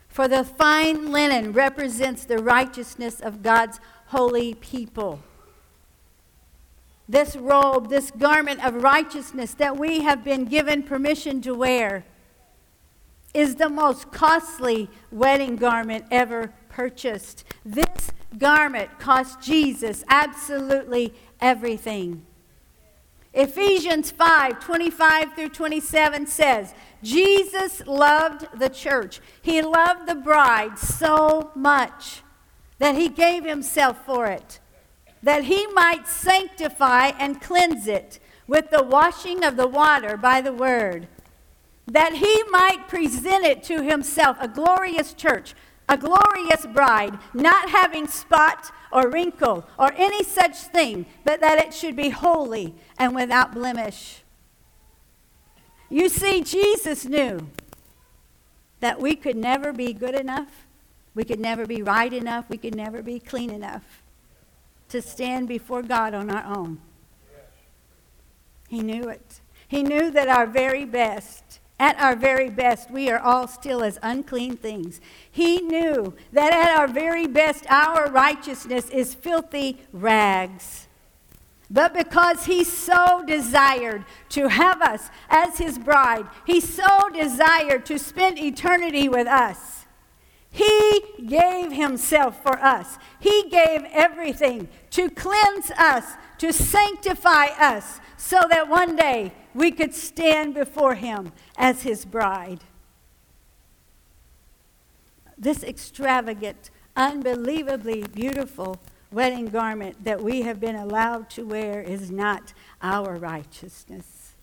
For 0.10 0.27
the 0.27 0.44
fine 0.44 1.13
linen 1.13 1.54
represents 1.54 2.25
the 2.25 2.39
righteousness 2.39 3.22
of 3.22 3.42
God's 3.42 3.80
holy 4.08 4.54
people 4.54 5.22
this 7.10 7.36
robe, 7.36 7.90
this 7.90 8.12
garment 8.12 8.64
of 8.66 8.84
righteousness 8.84 9.54
that 9.56 9.78
we 9.78 10.02
have 10.02 10.24
been 10.24 10.46
given 10.46 10.84
permission 10.84 11.42
to 11.42 11.54
wear, 11.54 12.06
is 13.34 13.56
the 13.56 13.70
most 13.70 14.12
costly 14.12 14.90
wedding 15.12 15.56
garment 15.56 16.06
ever 16.12 16.54
purchased. 16.70 17.44
This 17.66 18.12
garment 18.38 19.00
cost 19.00 19.42
Jesus 19.42 20.04
absolutely 20.10 21.14
everything. 21.40 22.26
Ephesians 23.34 24.10
5 24.10 24.60
25 24.60 25.34
through 25.34 25.50
27 25.50 26.26
says, 26.26 26.74
Jesus 27.04 27.86
loved 27.86 28.48
the 28.60 28.70
church. 28.70 29.22
He 29.42 29.62
loved 29.62 30.08
the 30.08 30.16
bride 30.16 30.80
so 30.80 31.52
much 31.54 32.24
that 32.80 32.96
he 32.96 33.10
gave 33.10 33.46
himself 33.46 34.04
for 34.06 34.26
it 34.26 34.60
that 35.24 35.46
he 35.46 35.68
might 35.68 36.08
sanctify 36.08 37.08
and 37.20 37.42
cleanse 37.42 37.88
it 37.88 38.20
with 38.48 38.70
the 38.70 38.84
washing 38.84 39.44
of 39.44 39.58
the 39.58 39.68
water 39.68 40.16
by 40.16 40.42
the 40.42 40.54
word, 40.54 41.08
that 41.86 42.16
he 42.16 42.44
might 42.50 42.88
present 42.88 43.44
it 43.44 43.64
to 43.64 43.82
himself 43.82 44.38
a 44.40 44.48
glorious 44.48 45.14
church, 45.14 45.54
a 45.90 45.98
glorious 45.98 46.66
bride, 46.66 47.18
not 47.34 47.70
having 47.70 48.08
spot 48.08 48.72
or 48.92 49.10
wrinkle 49.10 49.66
or 49.78 49.92
any 49.96 50.24
such 50.24 50.56
thing, 50.56 51.06
but 51.24 51.40
that 51.42 51.60
it 51.60 51.74
should 51.74 51.96
be 51.96 52.10
holy 52.10 52.76
and 52.98 53.16
without 53.16 53.54
blemish. 53.54 54.24
You 55.90 56.10
see, 56.10 56.42
Jesus 56.42 57.06
knew 57.06 57.50
that 58.82 59.02
we 59.02 59.16
could 59.16 59.38
never 59.38 59.74
be 59.74 59.94
good 59.94 60.16
enough, 60.16 60.68
we 61.16 61.24
could 61.24 61.40
never 61.40 61.66
be 61.66 61.82
right 61.82 62.14
enough, 62.14 62.50
we 62.50 62.58
could 62.58 62.76
never 62.76 63.02
be 63.02 63.20
clean 63.20 63.50
enough 63.50 64.04
to 64.89 65.01
stand 65.01 65.48
before 65.48 65.82
God 65.82 66.13
on 66.13 66.29
our 66.29 66.46
own. 66.56 66.79
He 68.67 68.82
knew 68.82 69.10
it. 69.10 69.41
He 69.67 69.84
knew 69.84 70.12
that 70.12 70.27
our 70.27 70.46
very 70.46 70.86
best, 70.86 71.60
at 71.79 72.00
our 72.00 72.15
very 72.15 72.50
best, 72.50 72.89
we 72.89 73.10
are 73.10 73.20
all 73.20 73.48
still 73.48 73.84
as 73.84 74.00
unclean 74.01 74.58
things. 74.58 75.00
He 75.29 75.62
knew 75.62 76.15
that 76.32 76.53
at 76.53 76.77
our 76.77 76.88
very 76.88 77.27
best, 77.27 77.65
our 77.70 78.10
righteousness 78.10 78.89
is 78.89 79.13
filthy 79.13 79.82
rags. 79.91 80.88
But 81.70 81.94
because 81.94 82.46
he 82.46 82.63
so 82.63 83.24
desired 83.27 84.06
to 84.29 84.48
have 84.48 84.82
us 84.82 85.10
as 85.29 85.58
his 85.58 85.77
bride, 85.77 86.25
he 86.46 86.62
so 86.62 87.10
desired 87.13 87.86
to 87.88 88.00
spend 88.00 88.39
eternity 88.39 89.10
with 89.10 89.27
us 89.27 89.77
he 90.51 91.04
gave 91.25 91.72
himself 91.72 92.42
for 92.42 92.58
us. 92.60 92.98
He 93.20 93.50
gave 93.50 93.84
everything 93.92 94.70
to 94.92 95.10
cleanse 95.10 95.72
us, 95.72 96.13
to 96.39 96.54
sanctify 96.54 97.48
us, 97.60 98.00
so 98.18 98.39
that 98.50 98.70
one 98.70 98.96
day 98.96 99.34
we 99.54 99.72
could 99.72 99.94
stand 99.94 100.54
before 100.54 100.96
him 100.96 101.32
as 101.58 101.84
his 101.84 102.06
bride. 102.06 102.63
This 105.38 105.63
extravagant, 105.63 106.72
unbelievably 106.96 108.06
beautiful 108.13 108.77
wedding 109.12 109.48
garment 109.48 110.04
that 110.04 110.22
we 110.22 110.42
have 110.42 110.60
been 110.60 110.75
allowed 110.75 111.30
to 111.32 111.46
wear 111.46 111.82
is 111.82 112.10
not 112.10 112.54
our 112.82 113.16
righteousness, 113.18 114.34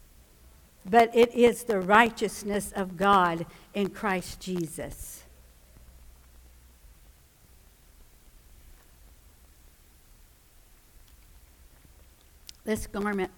but 0.89 1.15
it 1.15 1.35
is 1.35 1.65
the 1.65 1.81
righteousness 1.81 2.73
of 2.77 2.97
God 2.97 3.47
in 3.75 3.89
Christ 3.89 4.41
Jesus. 4.41 5.24
This 12.65 12.87
garment 12.87 13.31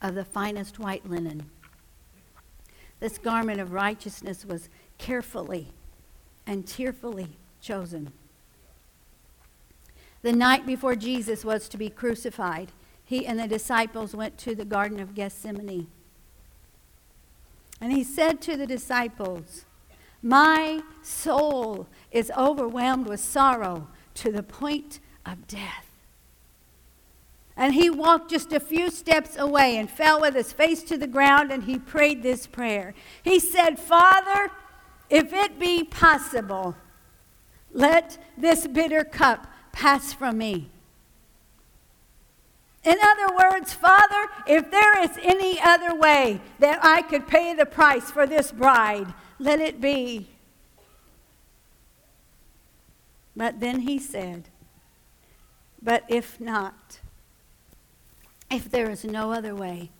of 0.00 0.14
the 0.14 0.24
finest 0.24 0.78
white 0.78 1.08
linen. 1.08 1.50
This 3.00 3.18
garment 3.18 3.60
of 3.60 3.72
righteousness 3.72 4.44
was 4.44 4.68
carefully 4.98 5.68
and 6.46 6.66
tearfully 6.66 7.36
chosen. 7.60 8.12
The 10.22 10.32
night 10.32 10.66
before 10.66 10.96
Jesus 10.96 11.44
was 11.44 11.68
to 11.68 11.78
be 11.78 11.88
crucified, 11.88 12.72
he 13.04 13.26
and 13.26 13.38
the 13.38 13.48
disciples 13.48 14.14
went 14.14 14.36
to 14.38 14.54
the 14.54 14.64
Garden 14.64 15.00
of 15.00 15.14
Gethsemane. 15.14 15.88
And 17.80 17.92
he 17.92 18.04
said 18.04 18.42
to 18.42 18.56
the 18.56 18.66
disciples, 18.66 19.64
My 20.22 20.82
soul 21.02 21.88
is 22.12 22.30
overwhelmed 22.36 23.08
with 23.08 23.20
sorrow 23.20 23.88
to 24.14 24.30
the 24.30 24.42
point 24.42 25.00
of 25.24 25.46
death. 25.46 25.89
And 27.60 27.74
he 27.74 27.90
walked 27.90 28.30
just 28.30 28.54
a 28.54 28.58
few 28.58 28.90
steps 28.90 29.36
away 29.36 29.76
and 29.76 29.90
fell 29.90 30.18
with 30.18 30.34
his 30.34 30.50
face 30.50 30.82
to 30.84 30.96
the 30.96 31.06
ground 31.06 31.52
and 31.52 31.64
he 31.64 31.78
prayed 31.78 32.22
this 32.22 32.46
prayer. 32.46 32.94
He 33.22 33.38
said, 33.38 33.78
Father, 33.78 34.50
if 35.10 35.34
it 35.34 35.60
be 35.60 35.84
possible, 35.84 36.74
let 37.70 38.16
this 38.38 38.66
bitter 38.66 39.04
cup 39.04 39.46
pass 39.72 40.10
from 40.10 40.38
me. 40.38 40.70
In 42.82 42.96
other 42.98 43.36
words, 43.36 43.74
Father, 43.74 44.30
if 44.46 44.70
there 44.70 44.98
is 45.02 45.18
any 45.22 45.60
other 45.60 45.94
way 45.94 46.40
that 46.60 46.78
I 46.82 47.02
could 47.02 47.28
pay 47.28 47.52
the 47.52 47.66
price 47.66 48.10
for 48.10 48.26
this 48.26 48.52
bride, 48.52 49.12
let 49.38 49.60
it 49.60 49.82
be. 49.82 50.30
But 53.36 53.60
then 53.60 53.80
he 53.80 53.98
said, 53.98 54.48
But 55.82 56.04
if 56.08 56.40
not, 56.40 56.99
if 58.50 58.70
there 58.70 58.90
is 58.90 59.04
no 59.04 59.32
other 59.32 59.54
way, 59.54 59.90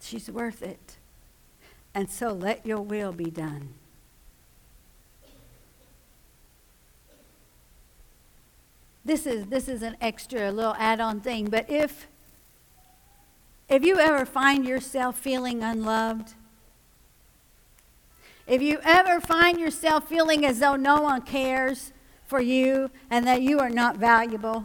she's 0.00 0.30
worth 0.30 0.62
it. 0.62 0.96
And 1.94 2.08
so 2.08 2.32
let 2.32 2.64
your 2.64 2.80
will 2.80 3.12
be 3.12 3.30
done. 3.30 3.74
This 9.04 9.26
is, 9.26 9.46
this 9.46 9.68
is 9.68 9.82
an 9.82 9.96
extra 10.00 10.50
little 10.52 10.76
add 10.78 11.00
on 11.00 11.20
thing, 11.20 11.46
but 11.46 11.68
if, 11.68 12.06
if 13.68 13.84
you 13.84 13.98
ever 13.98 14.24
find 14.24 14.64
yourself 14.64 15.18
feeling 15.18 15.62
unloved, 15.62 16.34
if 18.46 18.62
you 18.62 18.78
ever 18.84 19.20
find 19.20 19.58
yourself 19.58 20.08
feeling 20.08 20.46
as 20.46 20.60
though 20.60 20.76
no 20.76 21.02
one 21.02 21.22
cares 21.22 21.92
for 22.32 22.40
you 22.40 22.90
and 23.10 23.26
that 23.26 23.42
you 23.42 23.58
are 23.58 23.68
not 23.68 23.98
valuable, 23.98 24.64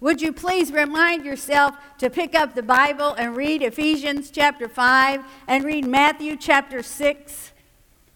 would 0.00 0.22
you 0.22 0.32
please 0.32 0.72
remind 0.72 1.26
yourself 1.26 1.76
to 1.98 2.08
pick 2.08 2.34
up 2.34 2.54
the 2.54 2.62
Bible 2.62 3.12
and 3.18 3.36
read 3.36 3.60
Ephesians 3.60 4.30
chapter 4.30 4.66
5 4.66 5.22
and 5.46 5.62
read 5.62 5.86
Matthew 5.86 6.38
chapter 6.38 6.82
6, 6.82 7.52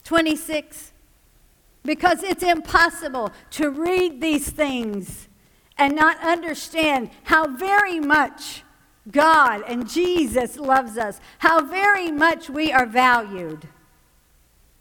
26? 0.03 0.93
Because 1.85 2.23
it's 2.23 2.43
impossible 2.43 3.33
to 3.51 3.69
read 3.69 4.23
these 4.23 4.49
things 4.49 5.29
and 5.77 5.95
not 5.95 6.19
understand 6.25 7.11
how 7.25 7.55
very 7.55 8.01
much 8.01 8.63
God 9.11 9.63
and 9.69 9.87
Jesus 9.87 10.57
loves 10.57 10.97
us, 10.97 11.21
how 11.41 11.67
very 11.67 12.11
much 12.11 12.49
we 12.49 12.73
are 12.73 12.87
valued, 12.87 13.69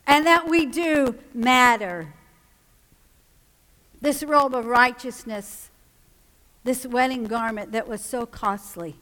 and 0.08 0.26
that 0.26 0.48
we 0.48 0.66
do 0.66 1.16
matter. 1.34 2.14
This 4.02 4.24
robe 4.24 4.56
of 4.56 4.66
righteousness 4.66 5.70
this 6.64 6.86
wedding 6.86 7.24
garment 7.24 7.72
that 7.72 7.88
was 7.88 8.04
so 8.04 8.26
costly 8.26 8.96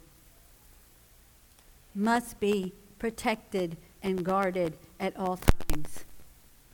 must 1.96 2.40
be 2.40 2.74
protected 3.00 3.78
and 4.04 4.24
guarded 4.24 4.78
at 5.00 5.18
all 5.18 5.38
times. 5.38 6.06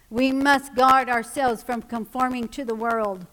We 0.10 0.32
must 0.32 0.76
guard 0.76 1.10
ourselves 1.10 1.64
from 1.64 1.82
conforming 1.82 2.50
to 2.50 2.66
the 2.66 2.76
world 2.76 3.26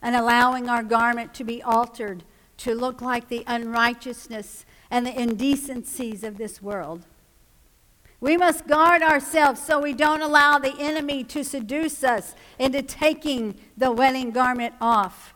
and 0.00 0.14
allowing 0.14 0.68
our 0.68 0.82
garment 0.82 1.34
to 1.34 1.44
be 1.44 1.62
altered 1.62 2.24
to 2.58 2.74
look 2.74 3.02
like 3.02 3.28
the 3.28 3.44
unrighteousness 3.46 4.64
and 4.90 5.04
the 5.04 5.20
indecencies 5.20 6.22
of 6.22 6.38
this 6.38 6.62
world. 6.62 7.06
We 8.22 8.36
must 8.36 8.68
guard 8.68 9.02
ourselves 9.02 9.60
so 9.60 9.80
we 9.80 9.94
don't 9.94 10.22
allow 10.22 10.56
the 10.56 10.76
enemy 10.78 11.24
to 11.24 11.42
seduce 11.42 12.04
us 12.04 12.36
into 12.56 12.80
taking 12.80 13.56
the 13.76 13.90
wedding 13.90 14.30
garment 14.30 14.74
off. 14.80 15.34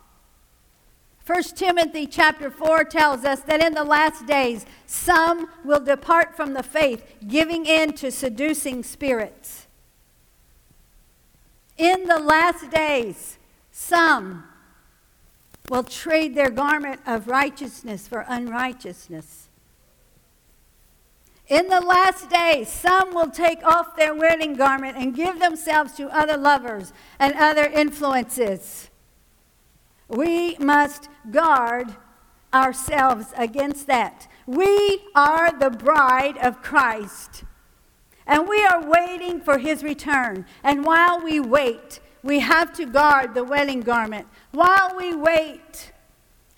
1 1.26 1.42
Timothy 1.56 2.06
chapter 2.06 2.48
4 2.48 2.84
tells 2.84 3.24
us 3.24 3.40
that 3.40 3.60
in 3.60 3.74
the 3.74 3.82
last 3.82 4.24
days 4.26 4.66
some 4.86 5.48
will 5.64 5.80
depart 5.80 6.36
from 6.36 6.54
the 6.54 6.62
faith, 6.62 7.04
giving 7.26 7.66
in 7.66 7.92
to 7.94 8.12
seducing 8.12 8.84
spirits. 8.84 9.66
In 11.76 12.04
the 12.04 12.20
last 12.20 12.70
days, 12.70 13.38
some 13.72 14.44
will 15.68 15.82
trade 15.82 16.36
their 16.36 16.50
garment 16.50 17.00
of 17.04 17.26
righteousness 17.26 18.06
for 18.06 18.24
unrighteousness. 18.28 19.45
In 21.48 21.68
the 21.68 21.80
last 21.80 22.28
days, 22.28 22.68
some 22.68 23.14
will 23.14 23.30
take 23.30 23.64
off 23.64 23.96
their 23.96 24.14
wedding 24.14 24.54
garment 24.54 24.96
and 24.96 25.14
give 25.14 25.38
themselves 25.38 25.92
to 25.94 26.08
other 26.08 26.36
lovers 26.36 26.92
and 27.20 27.34
other 27.34 27.64
influences. 27.64 28.90
We 30.08 30.56
must 30.58 31.08
guard 31.30 31.94
ourselves 32.52 33.32
against 33.36 33.86
that. 33.86 34.28
We 34.46 35.02
are 35.14 35.56
the 35.56 35.70
bride 35.70 36.36
of 36.38 36.62
Christ, 36.62 37.44
and 38.26 38.48
we 38.48 38.64
are 38.64 38.88
waiting 38.88 39.40
for 39.40 39.58
his 39.58 39.84
return. 39.84 40.46
And 40.64 40.84
while 40.84 41.20
we 41.20 41.38
wait, 41.38 42.00
we 42.24 42.40
have 42.40 42.72
to 42.74 42.86
guard 42.86 43.34
the 43.34 43.44
wedding 43.44 43.80
garment. 43.80 44.26
While 44.50 44.94
we 44.96 45.14
wait, 45.14 45.92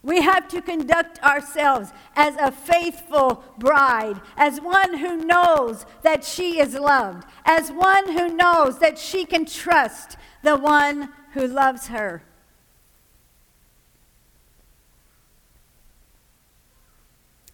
we 0.08 0.22
have 0.22 0.48
to 0.48 0.62
conduct 0.62 1.22
ourselves 1.22 1.92
as 2.16 2.34
a 2.36 2.50
faithful 2.50 3.44
bride, 3.58 4.18
as 4.38 4.58
one 4.58 4.96
who 4.96 5.18
knows 5.18 5.84
that 6.02 6.24
she 6.24 6.58
is 6.58 6.72
loved, 6.72 7.28
as 7.44 7.70
one 7.70 8.12
who 8.12 8.34
knows 8.34 8.78
that 8.78 8.98
she 8.98 9.26
can 9.26 9.44
trust 9.44 10.16
the 10.42 10.56
one 10.56 11.10
who 11.34 11.46
loves 11.46 11.88
her. 11.88 12.22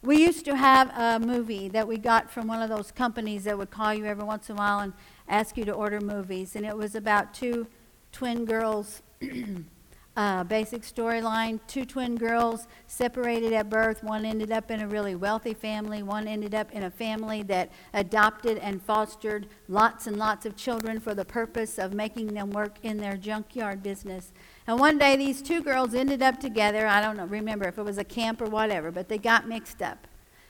We 0.01 0.19
used 0.19 0.45
to 0.45 0.55
have 0.55 0.97
a 0.97 1.19
movie 1.19 1.69
that 1.71 1.89
we 1.89 1.97
got 1.97 2.31
from 2.31 2.47
one 2.47 2.63
of 2.63 2.69
those 2.69 2.93
companies 2.93 3.45
that 3.45 3.59
would 3.59 3.73
call 3.73 3.93
you 3.93 4.05
every 4.05 4.23
once 4.23 4.49
in 4.49 4.55
a 4.55 4.59
while 4.59 4.79
and 4.79 4.93
ask 5.29 5.57
you 5.57 5.65
to 5.65 5.73
order 5.73 6.01
movies. 6.01 6.55
And 6.55 6.65
it 6.65 6.77
was 6.77 6.95
about 6.95 7.35
two 7.35 7.67
twin 8.13 8.45
girls, 8.45 9.03
uh, 10.17 10.45
basic 10.45 10.83
storyline 10.83 11.59
two 11.67 11.85
twin 11.85 12.15
girls 12.17 12.69
separated 12.87 13.53
at 13.53 13.69
birth. 13.69 14.05
One 14.05 14.25
ended 14.25 14.53
up 14.53 14.71
in 14.71 14.81
a 14.81 14.87
really 14.87 15.15
wealthy 15.15 15.55
family, 15.55 16.03
one 16.03 16.29
ended 16.29 16.55
up 16.55 16.71
in 16.73 16.85
a 16.85 16.91
family 16.91 17.43
that 17.45 17.71
adopted 17.93 18.59
and 18.59 18.81
fostered 18.81 19.49
lots 19.69 20.07
and 20.07 20.17
lots 20.17 20.47
of 20.47 20.57
children 20.57 21.01
for 21.01 21.15
the 21.15 21.25
purpose 21.25 21.79
of 21.79 21.93
making 21.95 22.35
them 22.35 22.51
work 22.51 22.77
in 22.83 22.99
their 22.99 23.17
junkyard 23.17 23.83
business. 23.83 24.33
And 24.67 24.79
one 24.79 24.99
day 24.99 25.17
these 25.17 25.43
two 25.43 25.63
girls 25.63 25.95
ended 25.95 26.23
up 26.23 26.39
together. 26.39 26.87
I 26.87 27.01
don't 27.01 27.17
know, 27.17 27.27
remember 27.27 27.67
if 27.67 27.79
it 27.79 27.85
was 27.85 27.99
a 27.99 28.05
camp 28.05 28.41
or 28.41 28.47
whatever, 28.47 28.91
but 28.91 29.09
they 29.09 29.19
got 29.19 29.49
mixed 29.49 29.83
up. 29.83 30.07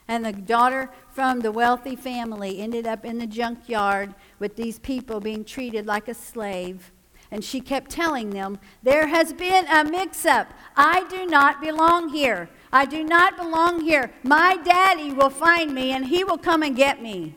And 0.07 0.25
the 0.25 0.33
daughter 0.33 0.91
from 1.11 1.41
the 1.41 1.51
wealthy 1.51 1.97
family 1.97 2.61
ended 2.61 2.87
up 2.87 3.07
in 3.07 3.19
the 3.19 3.27
junkyard 3.27 4.15
with 4.39 4.57
these 4.57 4.79
people 4.79 5.19
being 5.19 5.45
treated 5.45 5.87
like 5.87 6.09
a 6.09 6.15
slave. 6.15 6.93
And 7.35 7.43
she 7.45 7.61
kept 7.61 7.91
telling 7.91 8.31
them, 8.31 8.61
There 8.85 9.09
has 9.09 9.33
been 9.33 9.67
a 9.67 9.83
mix 9.83 10.25
up. 10.25 10.55
I 10.77 11.03
do 11.09 11.27
not 11.27 11.61
belong 11.61 12.11
here. 12.11 12.49
I 12.73 12.87
do 12.87 13.03
not 13.03 13.37
belong 13.37 13.81
here. 13.81 14.13
My 14.23 14.57
daddy 14.57 15.13
will 15.13 15.31
find 15.31 15.75
me 15.75 15.91
and 15.91 16.07
he 16.07 16.23
will 16.23 16.39
come 16.39 16.63
and 16.63 16.77
get 16.77 17.03
me. 17.03 17.35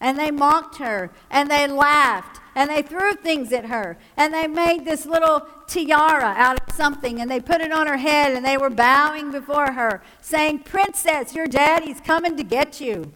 And 0.00 0.16
they 0.16 0.30
mocked 0.30 0.76
her 0.78 1.10
and 1.28 1.50
they 1.50 1.66
laughed 1.66 2.40
and 2.54 2.70
they 2.70 2.82
threw 2.82 3.14
things 3.14 3.52
at 3.52 3.64
her 3.64 3.98
and 4.16 4.32
they 4.32 4.46
made 4.46 4.84
this 4.84 5.06
little 5.06 5.48
tiara 5.66 6.32
out 6.36 6.60
of 6.60 6.72
something 6.76 7.20
and 7.20 7.28
they 7.28 7.40
put 7.40 7.60
it 7.60 7.72
on 7.72 7.88
her 7.88 7.96
head 7.96 8.36
and 8.36 8.46
they 8.46 8.56
were 8.56 8.70
bowing 8.70 9.32
before 9.32 9.72
her 9.72 10.02
saying 10.20 10.60
princess 10.60 11.34
your 11.34 11.48
daddy's 11.48 12.00
coming 12.00 12.36
to 12.36 12.44
get 12.44 12.80
you 12.80 13.12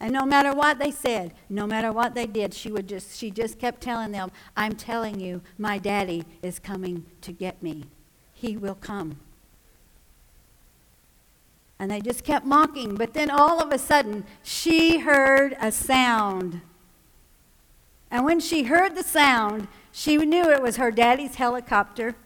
and 0.00 0.12
no 0.12 0.24
matter 0.24 0.52
what 0.52 0.78
they 0.78 0.90
said 0.90 1.32
no 1.48 1.66
matter 1.66 1.92
what 1.92 2.14
they 2.14 2.26
did 2.26 2.52
she 2.54 2.72
would 2.72 2.88
just 2.88 3.16
she 3.16 3.30
just 3.30 3.58
kept 3.58 3.80
telling 3.80 4.12
them 4.12 4.30
i'm 4.56 4.74
telling 4.74 5.20
you 5.20 5.40
my 5.58 5.78
daddy 5.78 6.24
is 6.42 6.58
coming 6.58 7.04
to 7.20 7.32
get 7.32 7.62
me 7.62 7.84
he 8.32 8.56
will 8.56 8.74
come 8.74 9.20
and 11.78 11.90
they 11.90 12.00
just 12.00 12.24
kept 12.24 12.44
mocking 12.46 12.94
but 12.94 13.14
then 13.14 13.30
all 13.30 13.60
of 13.60 13.72
a 13.72 13.78
sudden 13.78 14.24
she 14.42 14.98
heard 14.98 15.56
a 15.60 15.70
sound 15.70 16.60
and 18.10 18.24
when 18.24 18.40
she 18.40 18.64
heard 18.64 18.96
the 18.96 19.04
sound, 19.04 19.68
she 19.92 20.16
knew 20.16 20.50
it 20.50 20.62
was 20.62 20.76
her 20.76 20.90
daddy's 20.90 21.36
helicopter. 21.36 22.16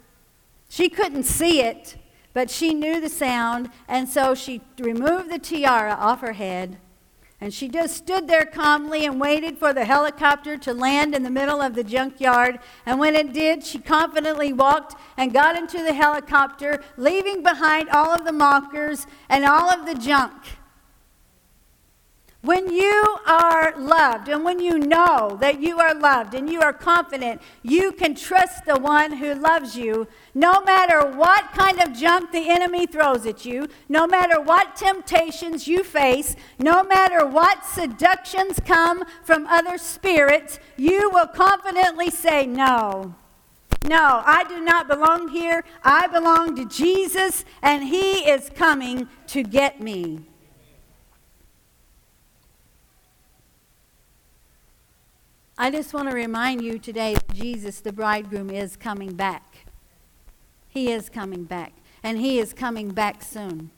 She 0.69 0.89
couldn't 0.89 1.25
see 1.25 1.61
it, 1.61 1.97
but 2.33 2.51
she 2.51 2.73
knew 2.73 3.01
the 3.01 3.11
sound, 3.11 3.71
and 3.87 4.09
so 4.09 4.35
she 4.35 4.63
removed 4.79 5.31
the 5.31 5.39
tiara 5.39 5.93
off 5.93 6.21
her 6.21 6.33
head. 6.33 6.79
And 7.45 7.53
she 7.53 7.69
just 7.69 7.95
stood 7.95 8.27
there 8.27 8.47
calmly 8.47 9.05
and 9.05 9.21
waited 9.21 9.59
for 9.59 9.75
the 9.75 9.85
helicopter 9.85 10.57
to 10.57 10.73
land 10.73 11.15
in 11.15 11.25
the 11.25 11.31
middle 11.31 11.61
of 11.61 11.75
the 11.75 11.85
junkyard. 11.85 12.59
And 12.87 12.99
when 12.99 13.15
it 13.15 13.35
did, 13.35 13.63
she 13.63 13.81
confidently 13.81 14.55
walked 14.55 14.99
and 15.19 15.31
got 15.31 15.55
into 15.55 15.83
the 15.83 15.93
helicopter, 15.93 16.83
leaving 16.97 17.43
behind 17.43 17.91
all 17.91 18.09
of 18.13 18.25
the 18.25 18.33
mockers 18.33 19.07
and 19.29 19.45
all 19.45 19.69
of 19.69 19.85
the 19.85 19.95
junk. 19.95 20.33
When 22.45 22.71
you 22.71 23.17
are 23.27 23.73
loved 23.79 24.29
and 24.29 24.45
when 24.45 24.61
you 24.61 24.79
know 24.79 25.39
that 25.41 25.63
you 25.63 25.81
are 25.81 25.95
loved 25.95 26.35
and 26.35 26.51
you 26.53 26.61
are 26.61 26.75
confident, 26.75 27.41
you 27.63 27.91
can 27.91 28.15
trust 28.15 28.67
the 28.67 28.79
one 28.79 29.13
who 29.13 29.35
loves 29.35 29.79
you 29.79 30.07
no 30.35 30.61
matter 30.61 31.07
what 31.07 31.53
kind 31.53 31.81
of 31.81 31.95
junk 31.95 32.33
the 32.33 32.51
enemy 32.51 32.85
throws 32.85 33.25
at 33.25 33.47
you, 33.47 33.69
no 33.89 34.07
matter 34.07 34.39
what 34.39 34.77
temptations 34.77 35.67
you 35.67 35.83
face, 35.83 36.37
no 36.59 36.85
matter 36.85 37.25
what 37.25 37.65
seductions 37.65 38.61
come 38.63 39.05
from 39.23 39.47
other 39.47 39.79
spirits, 39.79 40.59
you 40.77 41.09
will 41.15 41.29
confidently 41.29 42.11
say, 42.11 42.45
No, 42.45 43.15
No, 43.87 44.23
I 44.23 44.45
do 44.45 44.61
not 44.61 44.87
belong 44.87 45.29
here. 45.29 45.65
I 45.83 46.09
belong 46.09 46.57
to 46.57 46.67
Jesus, 46.67 47.47
and 47.63 47.85
He 47.85 48.29
is 48.29 48.51
coming 48.55 49.09
to 49.29 49.43
get 49.43 49.81
me. 49.81 50.27
I 55.57 55.71
just 55.71 55.95
want 55.95 56.11
to 56.11 56.15
remind 56.17 56.63
you 56.63 56.81
today 56.81 57.15
that 57.15 57.33
Jesus, 57.33 57.81
the 57.81 57.93
bridegroom, 57.93 58.51
is 58.51 58.77
coming 58.77 59.15
back. 59.15 59.67
He 60.69 60.91
is 60.91 61.09
coming 61.09 61.45
back, 61.45 61.73
and 62.03 62.19
He 62.19 62.41
is 62.41 62.53
coming 62.53 62.89
back 62.89 63.23
soon. 63.23 63.71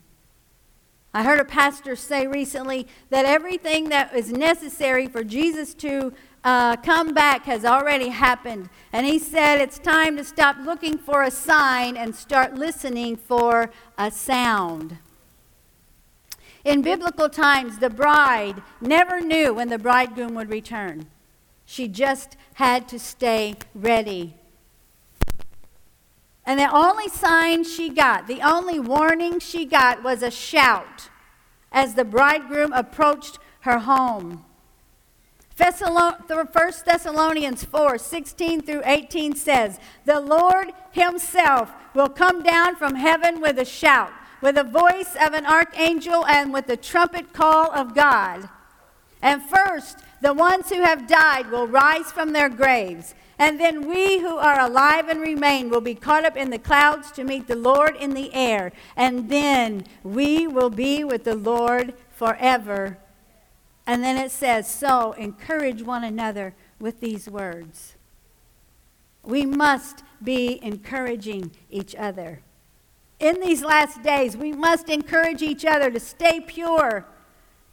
I 1.13 1.23
heard 1.23 1.39
a 1.39 1.45
pastor 1.45 1.95
say 1.95 2.27
recently 2.27 2.87
that 3.11 3.27
everything 3.27 3.91
that 3.91 4.15
is 4.15 4.33
necessary 4.33 5.07
for 5.07 5.23
Jesus 5.23 5.75
to 5.75 6.15
uh, 6.45 6.77
come 6.77 7.13
back 7.13 7.45
has 7.45 7.65
already 7.65 8.09
happened. 8.09 8.69
And 8.93 9.07
he 9.07 9.19
said 9.19 9.61
it's 9.61 9.79
time 9.79 10.17
to 10.19 10.25
stop 10.25 10.57
looking 10.63 10.99
for 10.99 11.23
a 11.23 11.31
sign 11.31 11.97
and 11.97 12.15
start 12.15 12.55
listening 12.55 13.17
for 13.17 13.71
a 13.97 14.11
sound. 14.11 14.99
In 16.65 16.83
biblical 16.83 17.31
times, 17.31 17.79
the 17.79 17.91
bride 17.91 18.63
never 18.81 19.21
knew 19.21 19.55
when 19.55 19.71
the 19.71 19.79
bridegroom 19.79 20.35
would 20.35 20.51
return. 20.51 21.07
She 21.67 21.89
just 21.89 22.37
had 22.55 22.89
to 22.89 22.99
stay 22.99 23.57
ready. 23.75 24.35
And 26.47 26.61
the 26.61 26.75
only 26.75 27.09
sign 27.09 27.65
she 27.65 27.91
got, 27.91 28.29
the 28.29 28.41
only 28.41 28.79
warning 28.79 29.41
she 29.41 29.67
got 29.67 30.05
was 30.05 30.23
a 30.23 30.31
shout 30.31 31.11
as 31.73 31.95
the 31.95 32.05
bridegroom 32.05 32.73
approached 32.73 33.39
her 33.61 33.81
home. 33.81 34.45
1 35.57 35.73
Thessalonians 36.85 37.65
4 37.65 37.99
16 37.99 38.63
through 38.63 38.83
18 38.85 39.35
says, 39.35 39.81
The 40.05 40.21
Lord 40.21 40.73
Himself 40.93 41.73
will 41.95 42.09
come 42.09 42.43
down 42.43 42.77
from 42.77 42.95
heaven 42.95 43.41
with 43.41 43.59
a 43.59 43.65
shout, 43.65 44.13
with 44.41 44.55
the 44.55 44.65
voice 44.65 45.17
of 45.21 45.33
an 45.33 45.47
archangel, 45.47 46.27
and 46.27 46.53
with 46.53 46.67
the 46.67 46.77
trumpet 46.77 47.33
call 47.33 47.73
of 47.73 47.95
God. 47.95 48.49
And 49.23 49.43
first, 49.43 49.99
the 50.21 50.33
ones 50.33 50.69
who 50.69 50.83
have 50.83 51.07
died 51.07 51.51
will 51.51 51.67
rise 51.67 52.11
from 52.13 52.33
their 52.33 52.49
graves. 52.49 53.15
And 53.39 53.61
then 53.61 53.87
we 53.87 54.19
who 54.19 54.37
are 54.37 54.59
alive 54.59 55.09
and 55.09 55.21
remain 55.21 55.69
will 55.69 55.83
be 55.83 55.95
caught 55.95 56.25
up 56.25 56.37
in 56.37 56.51
the 56.51 56.59
clouds 56.59 57.11
to 57.13 57.25
meet 57.25 57.47
the 57.47 57.57
Lord 57.57 57.95
in 57.97 58.15
the 58.15 58.33
air. 58.33 58.73
And 58.97 59.29
then 59.29 59.85
we 60.03 60.47
will 60.47 60.71
be 60.71 61.05
with 61.05 61.25
the 61.25 61.35
Lord 61.35 61.95
forever. 62.11 62.99
And 63.87 64.03
then 64.03 64.17
it 64.17 64.31
says, 64.31 64.67
So 64.67 65.13
encourage 65.13 65.83
one 65.83 66.03
another 66.03 66.55
with 66.81 67.01
these 67.01 67.29
words. 67.29 67.97
We 69.23 69.45
must 69.45 70.03
be 70.23 70.59
encouraging 70.63 71.53
each 71.71 71.95
other. 71.95 72.41
In 73.19 73.41
these 73.41 73.63
last 73.63 74.03
days, 74.03 74.37
we 74.37 74.53
must 74.53 74.89
encourage 74.89 75.43
each 75.43 75.65
other 75.65 75.91
to 75.91 76.01
stay 76.01 76.41
pure, 76.41 77.07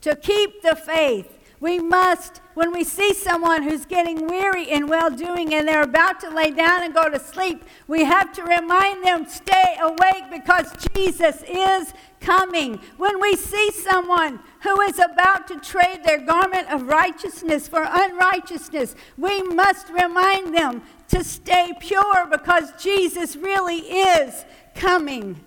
to 0.02 0.16
keep 0.16 0.62
the 0.62 0.76
faith, 0.76 1.38
we 1.64 1.80
must, 1.80 2.42
when 2.56 2.74
we 2.74 2.84
see 2.84 3.14
someone 3.14 3.64
who's 3.64 3.86
getting 3.86 4.28
weary 4.28 4.70
in 4.70 4.86
well 4.86 5.10
doing 5.10 5.54
and 5.54 5.66
they're 5.66 5.82
about 5.82 6.20
to 6.20 6.30
lay 6.30 6.52
down 6.52 6.84
and 6.84 6.94
go 6.94 7.10
to 7.10 7.18
sleep, 7.18 7.64
we 7.88 8.04
have 8.04 8.34
to 8.34 8.44
remind 8.44 9.02
them, 9.06 9.26
stay 9.26 9.78
awake 9.80 10.26
because 10.30 10.70
Jesus 10.94 11.42
is 11.48 11.94
coming. 12.20 12.82
When 12.98 13.18
we 13.22 13.38
see 13.38 13.72
someone 13.72 14.42
who 14.64 14.82
is 14.82 15.00
about 15.00 15.48
to 15.48 15.60
trade 15.62 16.02
their 16.04 16.20
garment 16.20 16.70
of 16.70 16.84
righteousness 16.84 17.70
for 17.70 17.88
unrighteousness, 17.90 18.96
we 19.18 19.42
must 19.44 19.88
remind 19.88 20.54
them 20.54 20.82
to 21.08 21.24
stay 21.24 21.72
pure 21.80 22.28
because 22.30 22.74
Jesus 22.78 23.38
really 23.38 23.78
is 23.78 24.44
coming. 24.76 25.40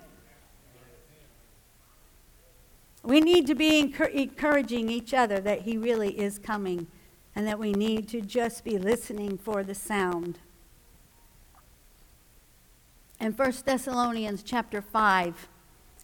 We 3.07 3.21
need 3.21 3.47
to 3.47 3.55
be 3.55 3.79
encouraging 3.79 4.89
each 4.89 5.13
other 5.13 5.39
that 5.39 5.61
He 5.61 5.77
really 5.77 6.19
is 6.19 6.37
coming 6.37 6.87
and 7.33 7.47
that 7.47 7.57
we 7.57 7.71
need 7.71 8.09
to 8.09 8.19
just 8.19 8.65
be 8.65 8.77
listening 8.77 9.37
for 9.37 9.63
the 9.63 9.73
sound. 9.73 10.39
In 13.21 13.31
1 13.31 13.53
Thessalonians 13.63 14.43
chapter 14.43 14.81
5, 14.81 15.47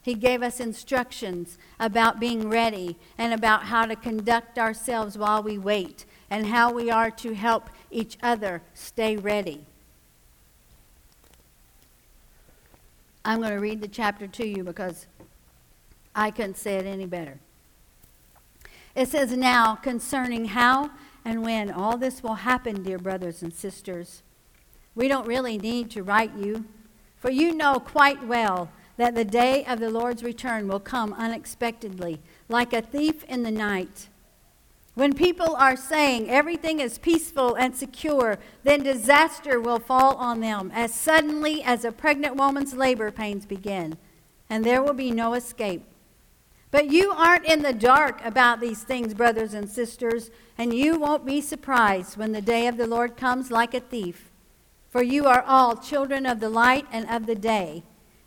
he 0.02 0.14
gave 0.14 0.42
us 0.42 0.62
instructions 0.62 1.58
about 1.78 2.22
being 2.22 2.50
ready 2.50 2.98
and 3.18 3.34
about 3.34 3.66
how 3.66 3.86
to 3.86 3.98
conduct 3.98 4.58
ourselves 4.58 5.18
while 5.18 5.44
we 5.44 5.58
wait 5.58 6.06
and 6.30 6.48
how 6.48 6.72
we 6.72 6.90
are 6.90 7.12
to 7.12 7.34
help 7.34 7.70
each 7.92 8.18
other 8.24 8.62
stay 8.74 9.18
ready. 9.18 9.66
I'm 13.26 13.40
going 13.40 13.52
to 13.52 13.60
read 13.60 13.82
the 13.82 13.90
chapter 13.90 14.26
to 14.26 14.48
you 14.48 14.64
because 14.64 15.08
I 16.16 16.32
couldn't 16.32 16.58
say 16.58 16.76
it 16.76 16.86
any 16.86 17.06
better. 17.06 17.40
It 18.96 19.10
says, 19.10 19.32
Now 19.36 19.76
concerning 19.76 20.46
how 20.46 20.92
and 21.26 21.44
when 21.44 21.72
all 21.72 21.98
this 21.98 22.22
will 22.22 22.36
happen, 22.36 22.84
dear 22.84 23.00
brothers 23.00 23.42
and 23.42 23.54
sisters, 23.54 24.24
we 24.96 25.08
don't 25.08 25.28
really 25.28 25.58
need 25.58 25.90
to 25.92 26.04
write 26.04 26.36
you, 26.36 26.66
for 27.18 27.32
you 27.32 27.56
know 27.56 27.80
quite 27.80 28.26
well 28.26 28.70
that 28.98 29.16
the 29.16 29.26
day 29.26 29.66
of 29.66 29.80
the 29.80 29.90
Lord's 29.90 30.22
return 30.22 30.68
will 30.68 30.80
come 30.80 31.14
unexpectedly, 31.14 32.20
like 32.50 32.74
a 32.74 32.82
thief 32.82 33.24
in 33.24 33.44
the 33.44 33.52
night. 33.52 34.10
When 34.96 35.14
people 35.14 35.56
are 35.56 35.76
saying 35.76 36.30
everything 36.30 36.80
is 36.80 37.00
peaceful 37.00 37.56
and 37.56 37.76
secure, 37.76 38.38
then 38.64 38.84
disaster 38.84 39.60
will 39.60 39.80
fall 39.80 40.16
on 40.18 40.42
them 40.42 40.72
as 40.74 40.94
suddenly 40.94 41.64
as 41.64 41.84
a 41.84 41.92
pregnant 41.92 42.36
woman's 42.36 42.76
labor 42.76 43.10
pains 43.10 43.48
begin, 43.48 43.98
and 44.50 44.64
there 44.64 44.84
will 44.84 44.94
be 44.94 45.10
no 45.10 45.34
escape. 45.34 45.84
But 46.74 46.90
you 46.90 47.12
aren't 47.12 47.46
in 47.46 47.62
the 47.62 47.72
dark 47.72 48.26
about 48.26 48.60
these 48.60 48.82
things, 48.82 49.14
brothers 49.14 49.54
and 49.54 49.70
sisters, 49.70 50.32
and 50.58 50.74
you 50.74 50.98
won't 50.98 51.24
be 51.24 51.40
surprised 51.40 52.18
when 52.18 52.32
the 52.32 52.42
day 52.42 52.66
of 52.66 52.78
the 52.78 52.88
Lord 52.88 53.16
comes 53.16 53.52
like 53.52 53.76
a 53.76 53.80
thief. 53.80 54.32
For 54.90 55.04
you 55.04 55.28
are 55.28 55.44
all 55.44 55.76
children 55.76 56.26
of 56.26 56.40
the 56.40 56.50
light 56.50 56.88
and 56.92 57.08
of 57.08 57.28
the 57.28 57.36
day. 57.36 57.84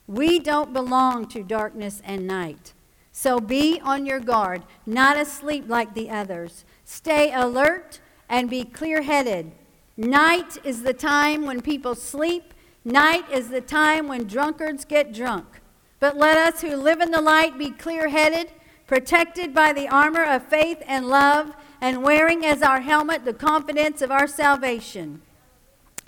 We 0.06 0.38
don't 0.38 0.72
belong 0.72 1.26
to 1.30 1.42
darkness 1.42 2.00
and 2.04 2.24
night. 2.24 2.72
So 3.10 3.40
be 3.40 3.80
on 3.80 4.06
your 4.06 4.20
guard, 4.20 4.62
not 4.86 5.16
asleep 5.16 5.64
like 5.66 5.94
the 5.94 6.08
others. 6.08 6.64
Stay 6.84 7.32
alert 7.32 7.98
and 8.28 8.48
be 8.48 8.62
clear 8.62 9.02
headed. 9.02 9.50
Night 9.96 10.56
is 10.62 10.84
the 10.84 10.94
time 10.94 11.46
when 11.46 11.62
people 11.62 11.96
sleep, 11.96 12.54
night 12.84 13.28
is 13.28 13.48
the 13.48 13.60
time 13.60 14.06
when 14.06 14.28
drunkards 14.28 14.84
get 14.84 15.12
drunk. 15.12 15.62
But 15.98 16.16
let 16.16 16.36
us 16.36 16.60
who 16.60 16.76
live 16.76 17.00
in 17.00 17.10
the 17.10 17.20
light 17.20 17.58
be 17.58 17.70
clear 17.70 18.08
headed, 18.08 18.52
protected 18.86 19.54
by 19.54 19.72
the 19.72 19.88
armor 19.88 20.24
of 20.24 20.46
faith 20.46 20.82
and 20.86 21.08
love, 21.08 21.54
and 21.80 22.02
wearing 22.02 22.44
as 22.44 22.62
our 22.62 22.80
helmet 22.80 23.24
the 23.24 23.32
confidence 23.32 24.02
of 24.02 24.10
our 24.10 24.26
salvation. 24.26 25.22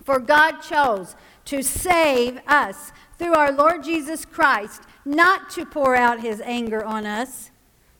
For 0.02 0.18
God 0.18 0.60
chose 0.60 1.16
to 1.46 1.62
save 1.62 2.40
us 2.46 2.92
through 3.18 3.34
our 3.34 3.52
Lord 3.52 3.82
Jesus 3.82 4.24
Christ, 4.24 4.82
not 5.04 5.50
to 5.50 5.66
pour 5.66 5.96
out 5.96 6.20
his 6.20 6.40
anger 6.42 6.84
on 6.84 7.04
us. 7.06 7.50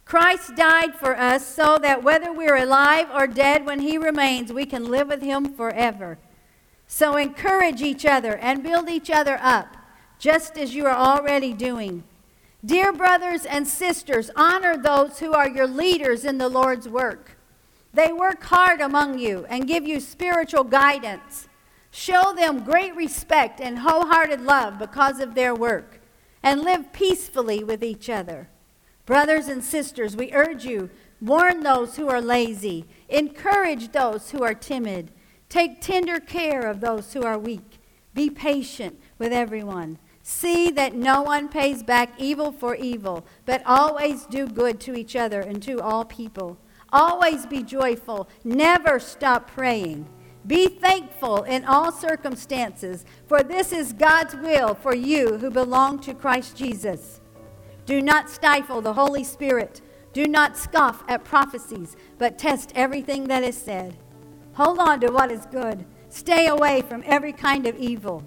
Christ 0.05 0.57
died 0.57 0.95
for 0.95 1.17
us 1.17 1.47
so 1.47 1.79
that 1.83 2.03
whether 2.03 2.33
we're 2.33 2.57
alive 2.57 3.09
or 3.13 3.27
dead 3.27 3.67
when 3.67 3.81
he 3.81 3.99
remains, 3.99 4.53
we 4.53 4.65
can 4.65 4.91
live 4.91 5.09
with 5.09 5.21
him 5.21 5.53
forever. 5.55 6.19
So 6.87 7.17
encourage 7.17 7.83
each 7.83 8.07
other 8.07 8.37
and 8.37 8.63
build 8.63 8.89
each 8.89 9.11
other 9.11 9.39
up 9.43 9.78
just 10.19 10.59
as 10.59 10.75
you 10.75 10.87
are 10.87 10.97
already 10.97 11.53
doing. 11.53 12.05
Dear 12.65 12.93
brothers 12.93 13.45
and 13.45 13.67
sisters, 13.67 14.31
honor 14.35 14.77
those 14.77 15.21
who 15.21 15.33
are 15.33 15.49
your 15.49 15.69
leaders 15.69 16.25
in 16.25 16.39
the 16.39 16.49
Lord's 16.49 16.89
work. 16.89 17.39
They 17.95 18.13
work 18.13 18.43
hard 18.43 18.81
among 18.81 19.19
you 19.19 19.47
and 19.49 19.69
give 19.69 19.87
you 19.87 20.01
spiritual 20.01 20.65
guidance. 20.65 21.49
Show 21.91 22.35
them 22.35 22.65
great 22.65 22.95
respect 22.95 23.61
and 23.61 23.79
wholehearted 23.79 24.41
love 24.41 24.79
because 24.79 25.21
of 25.21 25.35
their 25.35 25.55
work, 25.55 26.01
and 26.43 26.61
live 26.63 26.93
peacefully 26.93 27.65
with 27.65 27.83
each 27.83 28.11
other. 28.11 28.49
Brothers 29.07 29.49
and 29.49 29.65
sisters, 29.65 30.17
we 30.17 30.33
urge 30.33 30.65
you 30.65 30.91
warn 31.21 31.63
those 31.63 31.97
who 31.97 32.09
are 32.09 32.21
lazy, 32.21 32.85
encourage 33.09 33.93
those 33.93 34.31
who 34.31 34.43
are 34.43 34.55
timid, 34.55 35.11
take 35.49 35.81
tender 35.81 36.21
care 36.21 36.69
of 36.69 36.81
those 36.81 37.13
who 37.13 37.23
are 37.23 37.39
weak, 37.39 37.81
be 38.15 38.31
patient 38.31 39.01
with 39.19 39.33
everyone. 39.33 39.99
See 40.31 40.71
that 40.73 40.95
no 40.95 41.23
one 41.23 41.49
pays 41.49 41.83
back 41.83 42.13
evil 42.19 42.53
for 42.53 42.75
evil, 42.75 43.25
but 43.47 43.63
always 43.65 44.27
do 44.27 44.47
good 44.47 44.79
to 44.81 44.95
each 44.95 45.17
other 45.17 45.41
and 45.41 45.63
to 45.63 45.81
all 45.81 46.05
people. 46.05 46.59
Always 46.93 47.47
be 47.47 47.63
joyful. 47.63 48.29
Never 48.45 49.01
stop 49.01 49.51
praying. 49.51 50.07
Be 50.47 50.67
thankful 50.67 51.45
in 51.45 51.65
all 51.65 51.91
circumstances, 51.91 53.07
for 53.27 53.43
this 53.43 53.73
is 53.73 53.95
God's 53.95 54.35
will 54.35 54.75
for 54.75 54.95
you 54.95 55.39
who 55.39 55.51
belong 55.51 55.99
to 56.01 56.13
Christ 56.13 56.59
Jesus. 56.59 57.23
Do 57.87 58.03
not 58.03 58.29
stifle 58.29 58.83
the 58.83 58.93
Holy 58.93 59.25
Spirit. 59.25 59.81
Do 60.13 60.27
not 60.27 60.59
scoff 60.59 61.05
at 61.09 61.25
prophecies, 61.25 61.97
but 62.19 62.37
test 62.37 62.71
everything 62.75 63.29
that 63.29 63.43
is 63.43 63.57
said. 63.57 63.97
Hold 64.53 64.79
on 64.79 65.01
to 65.01 65.11
what 65.11 65.33
is 65.33 65.47
good. 65.47 65.87
Stay 66.11 66.49
away 66.49 66.83
from 66.83 67.03
every 67.07 67.33
kind 67.33 67.67
of 67.67 67.79
evil. 67.79 68.23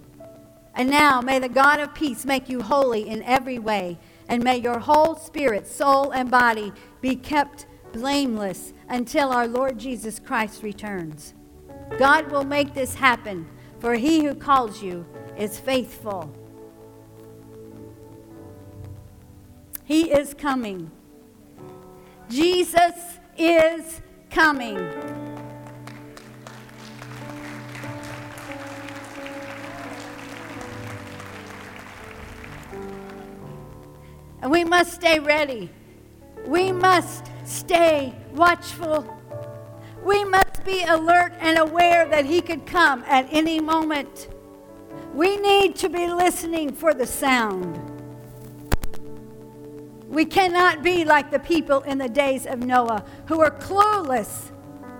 And 0.76 0.90
now 0.90 1.22
may 1.22 1.40
the 1.40 1.50
God 1.50 1.80
of 1.80 1.94
peace 1.94 2.26
make 2.26 2.50
you 2.50 2.62
holy 2.62 3.08
in 3.08 3.24
every 3.24 3.60
way, 3.60 4.00
and 4.30 4.44
may 4.44 4.58
your 4.58 4.80
whole 4.80 5.16
spirit, 5.16 5.68
soul, 5.68 6.12
and 6.12 6.32
body 6.32 6.72
be 7.02 7.16
kept 7.16 7.66
blameless 7.92 8.74
until 8.88 9.32
our 9.32 9.48
Lord 9.48 9.78
Jesus 9.78 10.20
Christ 10.20 10.64
returns. 10.64 11.34
God 11.98 12.32
will 12.32 12.46
make 12.46 12.74
this 12.74 12.96
happen, 12.96 13.48
for 13.80 13.96
he 13.96 14.24
who 14.24 14.34
calls 14.34 14.82
you 14.82 15.06
is 15.38 15.60
faithful. 15.60 16.34
He 19.84 20.12
is 20.12 20.34
coming. 20.34 20.90
Jesus 22.30 23.20
is 23.38 24.02
coming. 24.30 24.78
And 34.42 34.52
we 34.52 34.64
must 34.64 34.94
stay 34.94 35.20
ready. 35.20 35.70
We 36.46 36.72
must 36.72 37.30
stay 37.46 38.14
watchful. 38.34 39.18
We 40.04 40.24
must 40.24 40.64
be 40.66 40.84
alert 40.84 41.34
and 41.40 41.60
aware 41.60 42.08
that 42.08 42.26
He 42.26 42.42
could 42.42 42.66
come 42.66 43.04
at 43.08 43.28
any 43.32 43.60
moment. 43.60 44.30
We 45.14 45.38
need 45.38 45.76
to 45.78 45.90
be 45.90 46.08
listening 46.08 46.74
for 46.74 46.94
the 46.94 47.06
sound. 47.06 47.80
We 50.08 50.26
cannot 50.26 50.84
be 50.84 51.06
like 51.06 51.32
the 51.32 51.40
people 51.40 51.82
in 51.82 51.98
the 51.98 52.10
days 52.10 52.46
of 52.46 52.60
Noah 52.60 53.06
who 53.28 53.38
were 53.38 53.52
clueless 53.52 54.52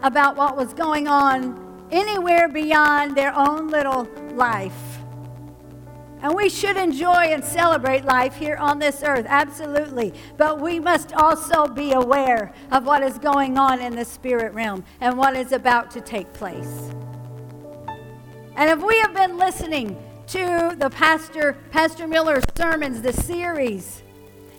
about 0.04 0.38
what 0.38 0.56
was 0.56 0.74
going 0.74 1.08
on 1.08 1.88
anywhere 1.92 2.48
beyond 2.48 3.18
their 3.18 3.36
own 3.36 3.70
little 3.70 4.08
life. 4.34 5.01
And 6.22 6.36
we 6.36 6.50
should 6.50 6.78
enjoy 6.78 7.10
and 7.12 7.44
celebrate 7.44 8.06
life 8.06 8.36
here 8.36 8.56
on 8.58 8.78
this 8.78 9.02
earth, 9.04 9.26
absolutely. 9.28 10.14
But 10.38 10.62
we 10.62 10.80
must 10.80 11.14
also 11.14 11.66
be 11.66 11.94
aware 11.94 12.54
of 12.72 12.86
what 12.86 13.02
is 13.02 13.18
going 13.18 13.58
on 13.58 13.82
in 13.82 13.96
the 13.96 14.06
spirit 14.06 14.54
realm 14.54 14.84
and 15.00 15.18
what 15.18 15.36
is 15.36 15.52
about 15.52 15.90
to 15.92 16.02
take 16.02 16.32
place. 16.34 16.92
And 18.56 18.70
if 18.70 18.86
we 18.86 19.00
have 19.00 19.16
been 19.16 19.38
listening 19.38 19.98
to 20.28 20.76
the 20.78 20.90
pastor 20.92 21.58
Pastor 21.72 22.08
Miller's 22.08 22.44
sermons, 22.56 23.02
the 23.02 23.14
series, 23.14 24.04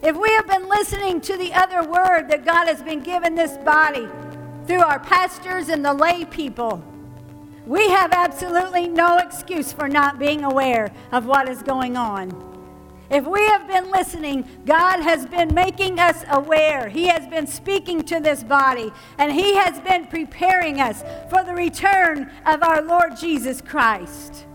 if 0.03 0.17
we 0.17 0.31
have 0.31 0.49
been 0.49 0.69
listening 0.69 1.21
to 1.21 1.37
the 1.37 1.53
other 1.53 1.85
word 1.85 2.29
that 2.29 2.45
God 2.45 2.67
has 2.67 2.83
been 2.83 3.03
given 3.03 3.37
this 3.37 3.57
body 3.59 4.09
through 4.67 4.83
our 4.83 4.99
pastors 4.99 5.69
and 5.69 5.85
the 5.85 5.95
lay 5.95 6.25
people, 6.25 6.83
we 7.67 7.89
have 7.89 8.13
absolutely 8.13 8.89
no 8.89 9.19
excuse 9.19 9.73
for 9.73 9.89
not 9.89 10.19
being 10.19 10.45
aware 10.45 10.93
of 11.13 11.27
what 11.27 11.49
is 11.49 11.63
going 11.63 11.97
on. 11.97 12.53
If 13.11 13.27
we 13.27 13.45
have 13.47 13.69
been 13.69 13.91
listening, 13.91 14.49
God 14.65 15.01
has 15.01 15.27
been 15.27 15.55
making 15.55 16.01
us 16.01 16.25
aware. 16.31 16.89
He 16.89 17.09
has 17.09 17.27
been 17.27 17.47
speaking 17.47 18.03
to 18.05 18.21
this 18.21 18.43
body, 18.43 18.91
and 19.19 19.31
He 19.31 19.55
has 19.55 19.79
been 19.81 20.07
preparing 20.07 20.81
us 20.81 21.05
for 21.29 21.45
the 21.45 21.53
return 21.53 22.31
of 22.47 22.63
our 22.63 22.81
Lord 22.81 23.17
Jesus 23.19 23.61
Christ. 23.61 24.47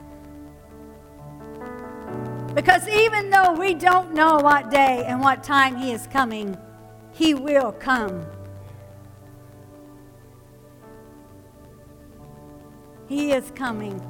Because 2.55 2.87
even 2.87 3.29
though 3.29 3.53
we 3.53 3.75
don't 3.75 4.15
know 4.15 4.37
what 4.37 4.71
day 4.71 5.03
and 5.05 5.21
what 5.21 5.43
time 5.43 5.75
He 5.77 5.91
is 5.91 6.07
coming, 6.07 6.57
He 7.11 7.35
will 7.35 7.71
come. 7.73 8.25
He 13.07 13.31
is 13.31 13.51
coming. 13.51 14.01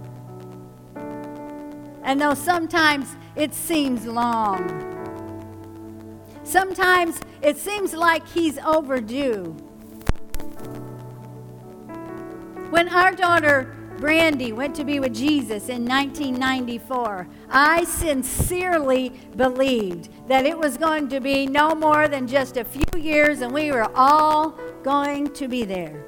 And 2.03 2.21
though 2.21 2.33
sometimes 2.33 3.15
it 3.35 3.53
seems 3.53 4.05
long, 4.05 4.57
sometimes 6.43 7.19
it 7.41 7.57
seems 7.57 7.93
like 7.93 8.27
He's 8.27 8.57
overdue. 8.59 9.55
When 12.69 12.89
our 12.89 13.11
daughter 13.11 13.75
Brandy 13.97 14.51
went 14.51 14.75
to 14.75 14.83
be 14.83 14.99
with 14.99 15.15
Jesus 15.15 15.69
in 15.69 15.83
1994, 15.85 17.27
I 17.49 17.83
sincerely 17.83 19.09
believed 19.35 20.09
that 20.27 20.45
it 20.45 20.57
was 20.57 20.77
going 20.77 21.09
to 21.09 21.19
be 21.19 21.47
no 21.47 21.73
more 21.73 22.07
than 22.07 22.27
just 22.27 22.57
a 22.57 22.63
few 22.63 22.99
years 22.99 23.41
and 23.41 23.51
we 23.51 23.71
were 23.71 23.89
all 23.95 24.51
going 24.83 25.33
to 25.33 25.47
be 25.47 25.63
there. 25.63 26.05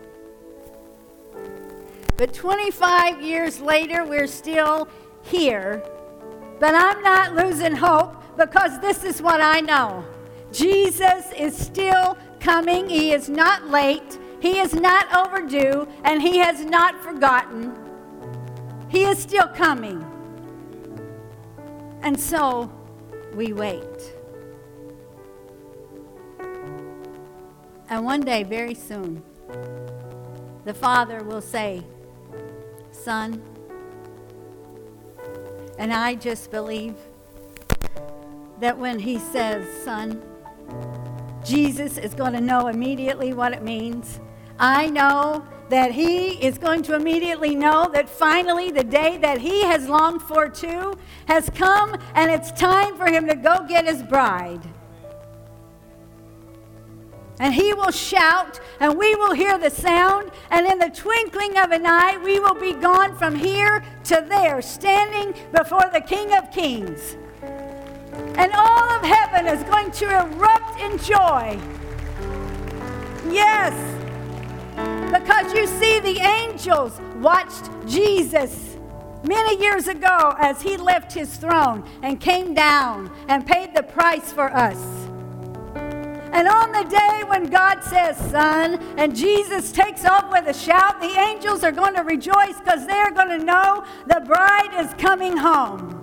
But 2.19 2.33
25 2.33 3.21
years 3.21 3.61
later, 3.61 4.03
we're 4.03 4.27
still 4.27 4.89
here. 5.21 5.81
But 6.59 6.75
I'm 6.75 7.01
not 7.01 7.33
losing 7.33 7.77
hope 7.77 8.13
because 8.35 8.77
this 8.81 9.05
is 9.05 9.21
what 9.21 9.39
I 9.39 9.61
know 9.61 10.03
Jesus 10.51 11.31
is 11.37 11.55
still 11.57 12.17
coming. 12.41 12.89
He 12.89 13.13
is 13.13 13.29
not 13.29 13.67
late, 13.69 14.19
He 14.41 14.59
is 14.59 14.73
not 14.73 15.07
overdue, 15.15 15.87
and 16.03 16.21
He 16.21 16.39
has 16.39 16.65
not 16.65 17.01
forgotten. 17.01 17.73
He 18.89 19.05
is 19.05 19.17
still 19.17 19.47
coming. 19.47 20.03
And 22.01 22.19
so 22.19 22.69
we 23.33 23.53
wait. 23.53 24.13
And 27.87 28.03
one 28.03 28.19
day, 28.19 28.43
very 28.43 28.75
soon, 28.75 29.23
the 30.65 30.73
Father 30.73 31.23
will 31.23 31.41
say, 31.41 31.85
Son. 33.09 33.41
And 35.79 35.91
I 35.91 36.13
just 36.13 36.51
believe 36.51 36.95
that 38.59 38.77
when 38.77 38.99
he 38.99 39.17
says, 39.17 39.65
Son, 39.83 40.21
Jesus 41.43 41.97
is 41.97 42.13
going 42.13 42.33
to 42.33 42.39
know 42.39 42.67
immediately 42.67 43.33
what 43.33 43.51
it 43.51 43.63
means. 43.63 44.19
I 44.59 44.91
know 44.91 45.43
that 45.69 45.91
he 45.91 46.33
is 46.33 46.59
going 46.59 46.83
to 46.83 46.93
immediately 46.93 47.55
know 47.55 47.89
that 47.93 48.07
finally 48.07 48.69
the 48.69 48.83
day 48.83 49.17
that 49.17 49.39
he 49.39 49.63
has 49.63 49.89
longed 49.89 50.21
for 50.21 50.47
too 50.47 50.93
has 51.25 51.49
come 51.55 51.97
and 52.13 52.29
it's 52.29 52.51
time 52.51 52.95
for 52.95 53.07
him 53.07 53.25
to 53.27 53.35
go 53.35 53.65
get 53.67 53.87
his 53.87 54.03
bride. 54.03 54.61
And 57.39 57.53
he 57.53 57.73
will 57.73 57.91
shout, 57.91 58.59
and 58.81 58.97
we 58.97 59.15
will 59.15 59.33
hear 59.33 59.57
the 59.57 59.69
sound, 59.69 60.29
and 60.51 60.67
in 60.67 60.77
the 60.77 60.89
twinkling 60.89 61.57
of 61.57 61.71
an 61.71 61.85
eye, 61.85 62.17
we 62.21 62.37
will 62.39 62.53
be 62.53 62.73
gone 62.73 63.17
from 63.17 63.33
here 63.33 63.81
to 64.05 64.25
there, 64.27 64.61
standing 64.61 65.33
before 65.53 65.89
the 65.93 66.01
King 66.01 66.33
of 66.35 66.51
Kings. 66.51 67.15
And 68.35 68.51
all 68.53 68.91
of 68.91 69.03
heaven 69.03 69.47
is 69.47 69.63
going 69.63 69.91
to 69.91 70.05
erupt 70.05 70.81
in 70.81 70.97
joy. 70.97 71.57
Yes, 73.31 73.73
because 75.11 75.53
you 75.53 75.65
see, 75.65 75.99
the 75.99 76.19
angels 76.19 76.99
watched 77.21 77.69
Jesus 77.87 78.77
many 79.23 79.61
years 79.61 79.87
ago 79.87 80.35
as 80.39 80.61
he 80.61 80.77
left 80.77 81.13
his 81.13 81.37
throne 81.37 81.89
and 82.01 82.19
came 82.19 82.53
down 82.53 83.11
and 83.27 83.45
paid 83.45 83.73
the 83.73 83.83
price 83.83 84.31
for 84.31 84.53
us. 84.53 84.98
And 86.31 86.47
on 86.47 86.71
the 86.71 86.83
day 86.83 87.23
when 87.25 87.45
God 87.49 87.83
says, 87.83 88.15
Son, 88.29 88.75
and 88.97 89.15
Jesus 89.15 89.71
takes 89.71 90.05
off 90.05 90.31
with 90.31 90.47
a 90.47 90.53
shout, 90.53 91.01
the 91.01 91.19
angels 91.19 91.63
are 91.63 91.71
going 91.71 91.95
to 91.95 92.03
rejoice 92.03 92.59
because 92.59 92.85
they're 92.85 93.11
going 93.11 93.29
to 93.29 93.43
know 93.43 93.83
the 94.05 94.21
bride 94.25 94.69
is 94.77 94.93
coming 94.95 95.35
home. 95.35 95.95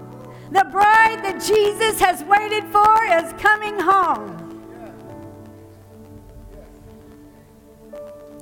The 0.51 0.67
bride 0.71 1.25
that 1.25 1.41
Jesus 1.45 2.01
has 2.01 2.25
waited 2.25 2.65
for 2.73 3.05
is 3.05 3.33
coming 3.35 3.79
home. 3.79 4.43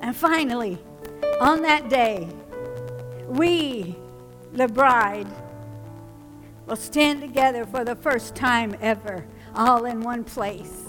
And 0.01 0.15
finally, 0.15 0.79
on 1.39 1.61
that 1.61 1.89
day, 1.89 2.27
we, 3.27 3.95
the 4.53 4.67
bride, 4.67 5.27
will 6.65 6.75
stand 6.75 7.21
together 7.21 7.65
for 7.65 7.83
the 7.83 7.95
first 7.95 8.35
time 8.35 8.75
ever, 8.81 9.25
all 9.55 9.85
in 9.85 10.01
one 10.01 10.23
place 10.23 10.84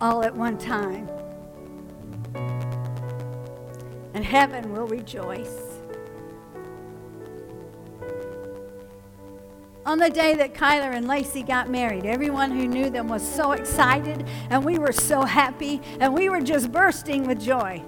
all 0.00 0.22
at 0.24 0.34
one 0.34 0.56
time. 0.58 1.08
And 4.14 4.24
heaven 4.24 4.72
will 4.72 4.86
rejoice. 4.86 5.70
On 9.86 9.98
the 9.98 10.10
day 10.10 10.34
that 10.34 10.54
Kyler 10.54 10.94
and 10.94 11.08
Lacey 11.08 11.42
got 11.42 11.70
married, 11.70 12.04
everyone 12.04 12.50
who 12.50 12.68
knew 12.68 12.90
them 12.90 13.08
was 13.08 13.26
so 13.26 13.52
excited, 13.52 14.26
and 14.50 14.64
we 14.64 14.78
were 14.78 14.92
so 14.92 15.22
happy, 15.22 15.80
and 15.98 16.14
we 16.14 16.28
were 16.28 16.40
just 16.40 16.70
bursting 16.70 17.26
with 17.26 17.40
joy. 17.40 17.82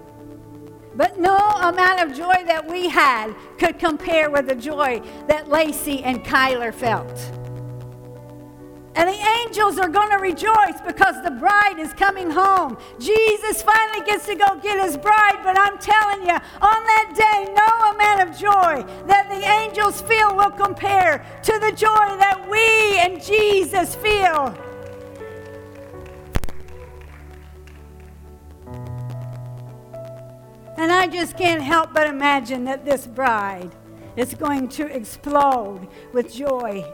But 0.94 1.18
no 1.18 1.36
amount 1.36 2.00
of 2.00 2.16
joy 2.16 2.44
that 2.46 2.66
we 2.68 2.88
had 2.88 3.34
could 3.58 3.78
compare 3.78 4.30
with 4.30 4.46
the 4.46 4.54
joy 4.54 5.00
that 5.28 5.48
Lacey 5.48 6.02
and 6.02 6.24
Kyler 6.24 6.74
felt. 6.74 7.41
And 8.94 9.08
the 9.08 9.26
angels 9.40 9.78
are 9.78 9.88
going 9.88 10.10
to 10.10 10.18
rejoice 10.18 10.80
because 10.86 11.22
the 11.22 11.30
bride 11.30 11.78
is 11.78 11.94
coming 11.94 12.30
home. 12.30 12.76
Jesus 12.98 13.62
finally 13.62 14.04
gets 14.04 14.26
to 14.26 14.34
go 14.34 14.58
get 14.60 14.84
his 14.84 14.98
bride, 14.98 15.38
but 15.42 15.58
I'm 15.58 15.78
telling 15.78 16.26
you, 16.26 16.34
on 16.34 16.84
that 16.84 17.12
day, 17.16 17.52
no 17.54 17.90
amount 17.90 18.28
of 18.28 18.38
joy 18.38 19.06
that 19.06 19.30
the 19.30 19.42
angels 19.48 20.02
feel 20.02 20.36
will 20.36 20.50
compare 20.50 21.24
to 21.42 21.58
the 21.58 21.72
joy 21.72 21.88
that 21.88 22.46
we 22.50 22.98
and 22.98 23.22
Jesus 23.22 23.94
feel. 23.94 24.54
And 30.76 30.92
I 30.92 31.06
just 31.06 31.38
can't 31.38 31.62
help 31.62 31.94
but 31.94 32.08
imagine 32.08 32.64
that 32.64 32.84
this 32.84 33.06
bride 33.06 33.74
is 34.16 34.34
going 34.34 34.68
to 34.68 34.86
explode 34.86 35.88
with 36.12 36.34
joy. 36.34 36.84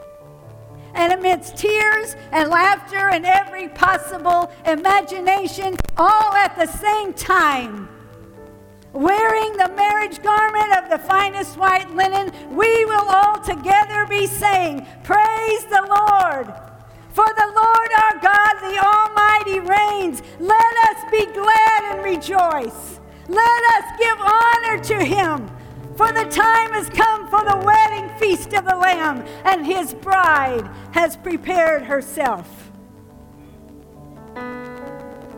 And 0.93 1.13
amidst 1.13 1.57
tears 1.57 2.15
and 2.31 2.49
laughter 2.49 3.09
and 3.09 3.25
every 3.25 3.69
possible 3.69 4.51
imagination, 4.65 5.77
all 5.97 6.33
at 6.33 6.55
the 6.55 6.65
same 6.65 7.13
time, 7.13 7.87
wearing 8.93 9.53
the 9.53 9.71
marriage 9.75 10.21
garment 10.21 10.77
of 10.77 10.89
the 10.89 10.99
finest 10.99 11.57
white 11.57 11.93
linen, 11.95 12.31
we 12.55 12.85
will 12.85 13.07
all 13.07 13.39
together 13.41 14.05
be 14.07 14.25
saying, 14.25 14.85
Praise 15.03 15.65
the 15.65 15.85
Lord! 15.87 16.53
For 17.11 17.25
the 17.25 17.51
Lord 17.53 17.89
our 18.01 18.19
God, 18.21 18.53
the 18.61 18.79
Almighty, 18.79 19.59
reigns. 19.59 20.21
Let 20.39 20.75
us 20.89 21.11
be 21.11 21.25
glad 21.25 21.95
and 21.95 22.03
rejoice. 22.03 22.99
Let 23.27 23.63
us 23.75 23.99
give 23.99 24.19
honor 24.21 24.83
to 24.83 25.03
him. 25.03 25.58
For 25.99 26.13
the 26.13 26.23
time 26.31 26.71
has 26.71 26.89
come 26.89 27.27
for 27.27 27.43
the 27.43 27.57
wedding 27.57 28.09
feast 28.19 28.53
of 28.53 28.63
the 28.63 28.73
Lamb, 28.73 29.21
and 29.43 29.65
his 29.65 29.93
bride 29.93 30.65
has 30.93 31.17
prepared 31.17 31.81
herself. 31.81 32.71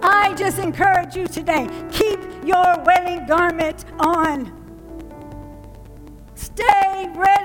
I 0.03 0.35
just 0.37 0.59
encourage 0.59 1.15
you 1.15 1.25
today 1.25 1.67
keep 1.91 2.19
your 2.45 2.77
wedding 2.85 3.25
garment 3.25 3.85
on. 3.97 4.60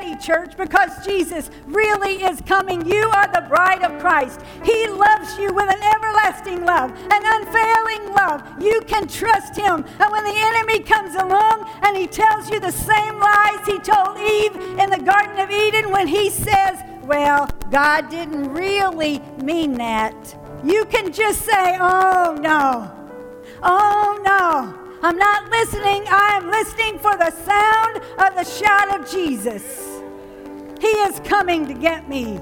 Ready, 0.07 0.21
church, 0.21 0.57
because 0.57 1.05
Jesus 1.05 1.51
really 1.67 2.23
is 2.23 2.41
coming. 2.43 2.87
You 2.87 3.09
are 3.09 3.27
the 3.33 3.45
bride 3.49 3.83
of 3.83 4.01
Christ. 4.01 4.41
He 4.63 4.87
loves 4.87 5.37
you 5.37 5.53
with 5.53 5.69
an 5.69 5.83
everlasting 5.83 6.65
love, 6.65 6.93
an 7.11 7.23
unfailing 7.25 8.15
love. 8.15 8.63
You 8.63 8.83
can 8.83 9.09
trust 9.09 9.57
Him. 9.57 9.85
And 9.99 10.13
when 10.13 10.23
the 10.23 10.37
enemy 10.37 10.79
comes 10.85 11.17
along 11.17 11.69
and 11.83 11.97
he 11.97 12.07
tells 12.07 12.49
you 12.49 12.61
the 12.61 12.71
same 12.71 13.19
lies 13.19 13.67
he 13.67 13.81
told 13.81 14.17
Eve 14.19 14.55
in 14.79 14.91
the 14.91 15.03
Garden 15.05 15.41
of 15.41 15.51
Eden 15.51 15.91
when 15.91 16.07
he 16.07 16.31
says, 16.31 16.79
Well, 17.03 17.49
God 17.73 18.09
didn't 18.09 18.53
really 18.53 19.19
mean 19.43 19.73
that, 19.75 20.37
you 20.65 20.85
can 20.85 21.13
just 21.13 21.43
say, 21.43 21.79
Oh 21.81 22.39
no. 22.41 22.93
Oh 23.61 24.23
no. 24.25 24.83
I'm 25.03 25.17
not 25.19 25.51
listening. 25.51 26.05
I 26.09 26.39
am 26.41 26.51
listening 26.51 26.99
for 26.99 27.17
the 27.17 27.31
sound 27.31 27.97
of 28.19 28.35
the 28.35 28.45
shout 28.45 28.99
of 28.99 29.11
Jesus. 29.11 29.96
He 30.81 30.87
is 30.87 31.21
coming 31.21 31.67
to 31.67 31.75
get 31.75 32.09
me. 32.09 32.39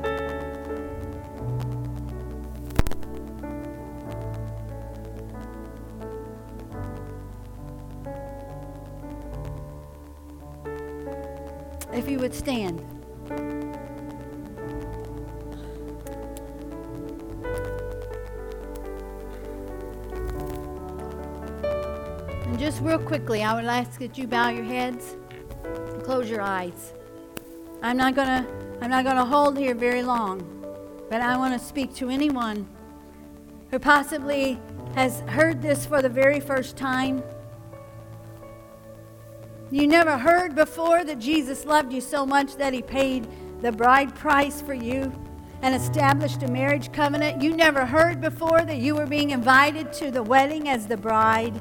If 11.93 12.09
you 12.09 12.19
would 12.19 12.35
stand. 12.35 12.81
And 22.47 22.59
just 22.59 22.81
real 22.83 22.99
quickly, 22.99 23.43
I 23.45 23.55
would 23.55 23.65
ask 23.65 23.99
that 24.01 24.19
you 24.19 24.27
bow 24.27 24.49
your 24.49 24.65
heads 24.65 25.17
and 25.65 26.03
close 26.03 26.29
your 26.29 26.43
eyes. 26.43 26.93
I'm 27.85 27.99
not 27.99 28.15
gonna 28.15 28.47
I'm 28.81 28.89
not 28.89 29.05
gonna 29.05 29.27
hold 29.27 29.59
here 29.59 29.75
very 29.75 30.03
long, 30.03 30.41
but 31.11 31.21
I 31.21 31.37
want 31.37 31.53
to 31.53 31.59
speak 31.59 31.95
to 31.97 32.09
anyone 32.09 32.67
who 33.71 33.79
possibly 33.79 34.59
has 34.95 35.21
heard 35.21 35.61
this 35.61 35.85
for 35.85 36.01
the 36.01 36.09
very 36.09 36.41
first 36.41 36.79
time. 36.79 37.23
You 39.71 39.87
never 39.87 40.17
heard 40.17 40.55
before 40.55 41.05
that 41.05 41.19
Jesus 41.19 41.67
loved 41.67 41.93
you 41.93 42.01
so 42.01 42.25
much 42.25 42.57
that 42.57 42.73
he 42.73 42.81
paid 42.81 43.29
the 43.61 43.71
bride 43.71 44.15
price 44.15 44.63
for 44.63 44.73
you 44.73 45.13
and 45.61 45.75
established 45.75 46.43
a 46.43 46.49
marriage 46.49 46.91
covenant. 46.91 47.43
You 47.43 47.55
never 47.55 47.85
heard 47.85 48.19
before 48.19 48.63
that 48.63 48.79
you 48.79 48.95
were 48.95 49.07
being 49.07 49.31
invited 49.31 49.93
to 49.95 50.11
the 50.11 50.23
wedding 50.23 50.71
as 50.71 50.87
the 50.87 50.97
bride. 50.97 51.61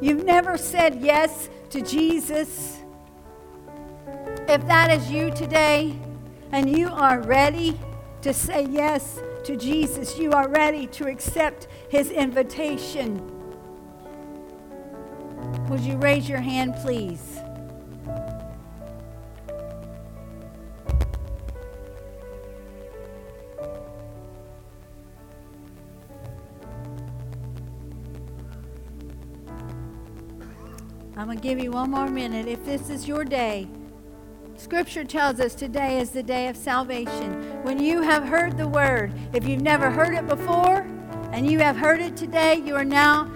You've 0.00 0.24
never 0.24 0.56
said 0.56 1.02
yes 1.02 1.50
to 1.68 1.82
Jesus. 1.82 2.81
If 4.52 4.66
that 4.66 4.90
is 4.90 5.10
you 5.10 5.30
today 5.30 5.98
and 6.50 6.76
you 6.76 6.88
are 6.88 7.22
ready 7.22 7.80
to 8.20 8.34
say 8.34 8.66
yes 8.68 9.18
to 9.44 9.56
Jesus, 9.56 10.18
you 10.18 10.32
are 10.32 10.46
ready 10.46 10.86
to 10.88 11.06
accept 11.06 11.68
his 11.88 12.10
invitation. 12.10 13.16
Would 15.70 15.80
you 15.80 15.96
raise 15.96 16.28
your 16.28 16.40
hand, 16.40 16.74
please? 16.82 17.38
I'm 31.16 31.24
going 31.24 31.38
to 31.38 31.42
give 31.42 31.58
you 31.58 31.70
one 31.70 31.90
more 31.92 32.10
minute. 32.10 32.46
If 32.46 32.66
this 32.66 32.90
is 32.90 33.08
your 33.08 33.24
day, 33.24 33.66
Scripture 34.62 35.02
tells 35.02 35.40
us 35.40 35.56
today 35.56 35.98
is 35.98 36.10
the 36.10 36.22
day 36.22 36.46
of 36.46 36.56
salvation. 36.56 37.64
When 37.64 37.82
you 37.82 38.00
have 38.00 38.22
heard 38.22 38.56
the 38.56 38.68
word, 38.68 39.12
if 39.32 39.44
you've 39.44 39.60
never 39.60 39.90
heard 39.90 40.14
it 40.14 40.28
before 40.28 40.86
and 41.32 41.50
you 41.50 41.58
have 41.58 41.76
heard 41.76 42.00
it 42.00 42.16
today, 42.16 42.62
you 42.64 42.76
are 42.76 42.84
now 42.84 43.28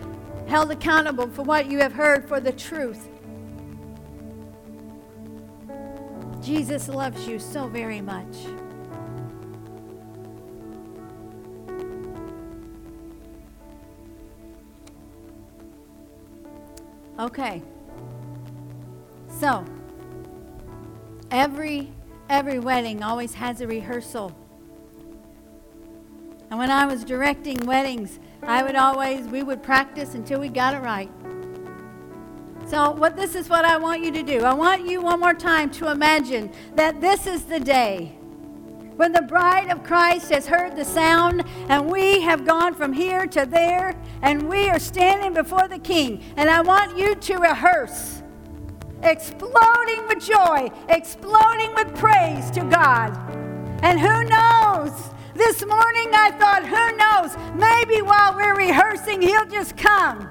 held 0.46 0.70
accountable 0.70 1.28
for 1.28 1.42
what 1.42 1.68
you 1.68 1.78
have 1.78 1.92
heard 1.92 2.28
for 2.28 2.38
the 2.38 2.52
truth. 2.52 3.08
Jesus 6.40 6.88
loves 6.88 7.26
you 7.26 7.40
so 7.40 7.66
very 7.66 8.00
much. 8.00 8.36
Okay. 17.18 17.60
So, 19.28 19.64
every 21.30 21.92
every 22.28 22.58
wedding 22.58 23.02
always 23.02 23.34
has 23.34 23.60
a 23.60 23.66
rehearsal. 23.66 24.36
And 26.50 26.58
when 26.58 26.70
I 26.70 26.86
was 26.86 27.04
directing 27.04 27.66
weddings, 27.66 28.18
I 28.42 28.62
would 28.62 28.76
always 28.76 29.26
we 29.26 29.42
would 29.42 29.62
practice 29.62 30.14
until 30.14 30.40
we 30.40 30.48
got 30.48 30.74
it 30.74 30.78
right. 30.78 31.10
So, 32.66 32.90
what 32.90 33.16
this 33.16 33.36
is 33.36 33.48
what 33.48 33.64
I 33.64 33.76
want 33.76 34.02
you 34.02 34.10
to 34.10 34.22
do. 34.24 34.40
I 34.40 34.52
want 34.52 34.88
you 34.88 35.00
one 35.00 35.20
more 35.20 35.34
time 35.34 35.70
to 35.72 35.90
imagine 35.90 36.50
that 36.74 37.00
this 37.00 37.26
is 37.26 37.44
the 37.44 37.60
day 37.60 38.16
when 38.96 39.12
the 39.12 39.22
bride 39.22 39.70
of 39.70 39.84
Christ 39.84 40.30
has 40.30 40.46
heard 40.46 40.74
the 40.74 40.84
sound 40.84 41.44
and 41.68 41.88
we 41.90 42.22
have 42.22 42.44
gone 42.44 42.74
from 42.74 42.92
here 42.92 43.26
to 43.28 43.46
there 43.46 43.94
and 44.22 44.48
we 44.48 44.68
are 44.68 44.80
standing 44.80 45.32
before 45.32 45.68
the 45.68 45.78
King. 45.78 46.22
And 46.36 46.50
I 46.50 46.62
want 46.62 46.98
you 46.98 47.14
to 47.14 47.36
rehearse, 47.36 48.22
exploding 49.06 50.06
with 50.08 50.24
joy, 50.24 50.68
exploding 50.88 51.72
with 51.74 51.94
praise 51.96 52.50
to 52.50 52.60
God. 52.64 53.16
And 53.82 54.00
who 54.00 54.24
knows? 54.24 54.92
This 55.34 55.64
morning 55.64 56.10
I 56.14 56.30
thought, 56.32 56.66
who 56.66 56.96
knows? 56.96 57.36
Maybe 57.54 58.02
while 58.02 58.34
we're 58.34 58.56
rehearsing, 58.56 59.22
He'll 59.22 59.46
just 59.46 59.76
come. 59.76 60.28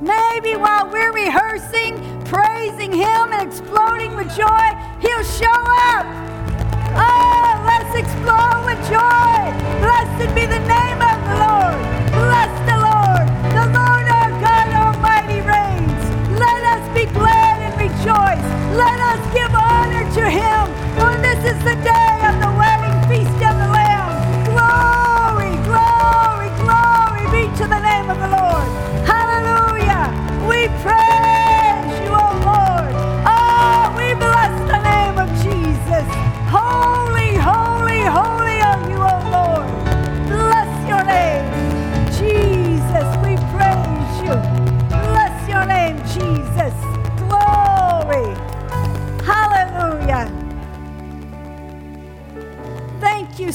Maybe 0.00 0.56
while 0.56 0.88
we're 0.88 1.12
rehearsing, 1.12 1.98
praising 2.24 2.92
Him 2.92 3.32
and 3.32 3.48
exploding 3.48 4.14
with 4.14 4.28
joy, 4.36 4.68
He'll 5.00 5.24
show 5.24 5.60
up. 5.92 6.06
Oh, 6.94 7.62
let's 7.66 7.94
explode 7.98 8.64
with 8.64 8.80
joy. 8.88 9.38
Blessed 9.82 10.34
be 10.34 10.46
the 10.46 10.62
name 10.66 11.02
of 11.02 11.17
Let 18.76 19.00
us 19.00 19.34
give 19.34 19.54
honor 19.54 20.04
to 20.14 20.24
Him. 20.28 20.66
For 20.98 21.16
this 21.22 21.40
is 21.52 21.58
the 21.64 21.74
day 21.82 22.20
of 22.28 22.37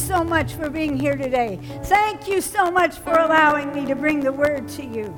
so 0.04 0.24
much 0.24 0.54
for 0.54 0.70
being 0.70 0.98
here 1.00 1.16
today. 1.16 1.60
Thank 1.84 2.28
you 2.28 2.42
so 2.42 2.70
much 2.70 2.98
for 2.98 3.14
allowing 3.14 3.74
me 3.74 3.86
to 3.86 3.96
bring 3.96 4.20
the 4.20 4.34
word 4.34 4.68
to 4.70 4.86
you. 4.86 5.18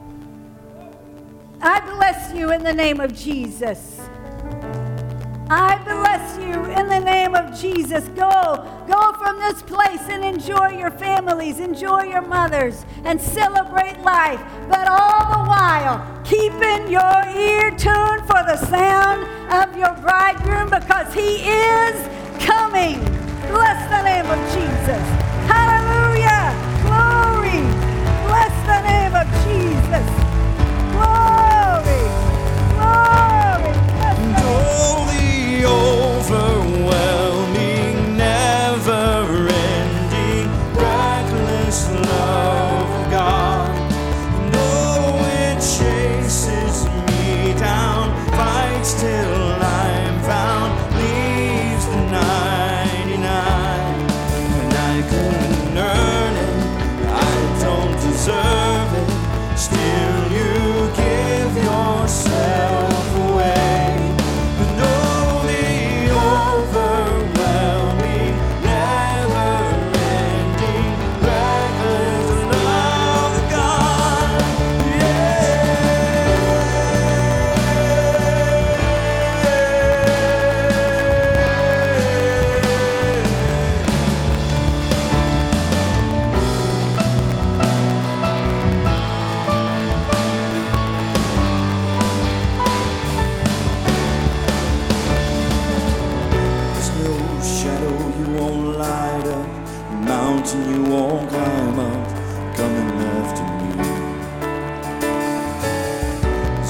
I 1.59 1.79
bless 1.79 2.33
you 2.35 2.51
in 2.51 2.63
the 2.63 2.73
name 2.73 2.99
of 2.99 3.15
Jesus. 3.15 3.99
I 5.49 5.77
bless 5.83 6.37
you 6.37 6.65
in 6.65 6.87
the 6.87 6.99
name 6.99 7.33
of 7.33 7.59
Jesus. 7.59 8.07
Go, 8.09 8.85
go 8.87 9.13
from 9.13 9.39
this 9.39 9.61
place 9.63 10.01
and 10.09 10.23
enjoy 10.23 10.77
your 10.77 10.91
families, 10.91 11.59
enjoy 11.59 12.03
your 12.03 12.21
mothers, 12.21 12.85
and 13.03 13.19
celebrate 13.19 13.99
life. 14.01 14.41
But 14.69 14.87
all 14.87 15.31
the 15.31 15.49
while, 15.49 16.21
keeping 16.23 16.91
your 16.91 17.23
ear 17.35 17.71
tuned 17.71 18.21
for 18.27 18.43
the 18.45 18.57
sound 18.57 19.23
of 19.51 19.75
your 19.77 19.93
bridegroom 20.01 20.69
because 20.69 21.11
he 21.13 21.43
is 21.47 22.07
coming. 22.43 23.14
Bless 23.55 23.89
the 23.89 24.01
name 24.03 24.25
of 24.25 24.39
Jesus. 24.53 25.05
Hallelujah. 25.47 26.51
Glory. 26.83 27.63
Bless 28.27 28.55
the 28.67 28.81
name 28.83 29.15
of 29.15 29.27
Jesus. 29.45 30.24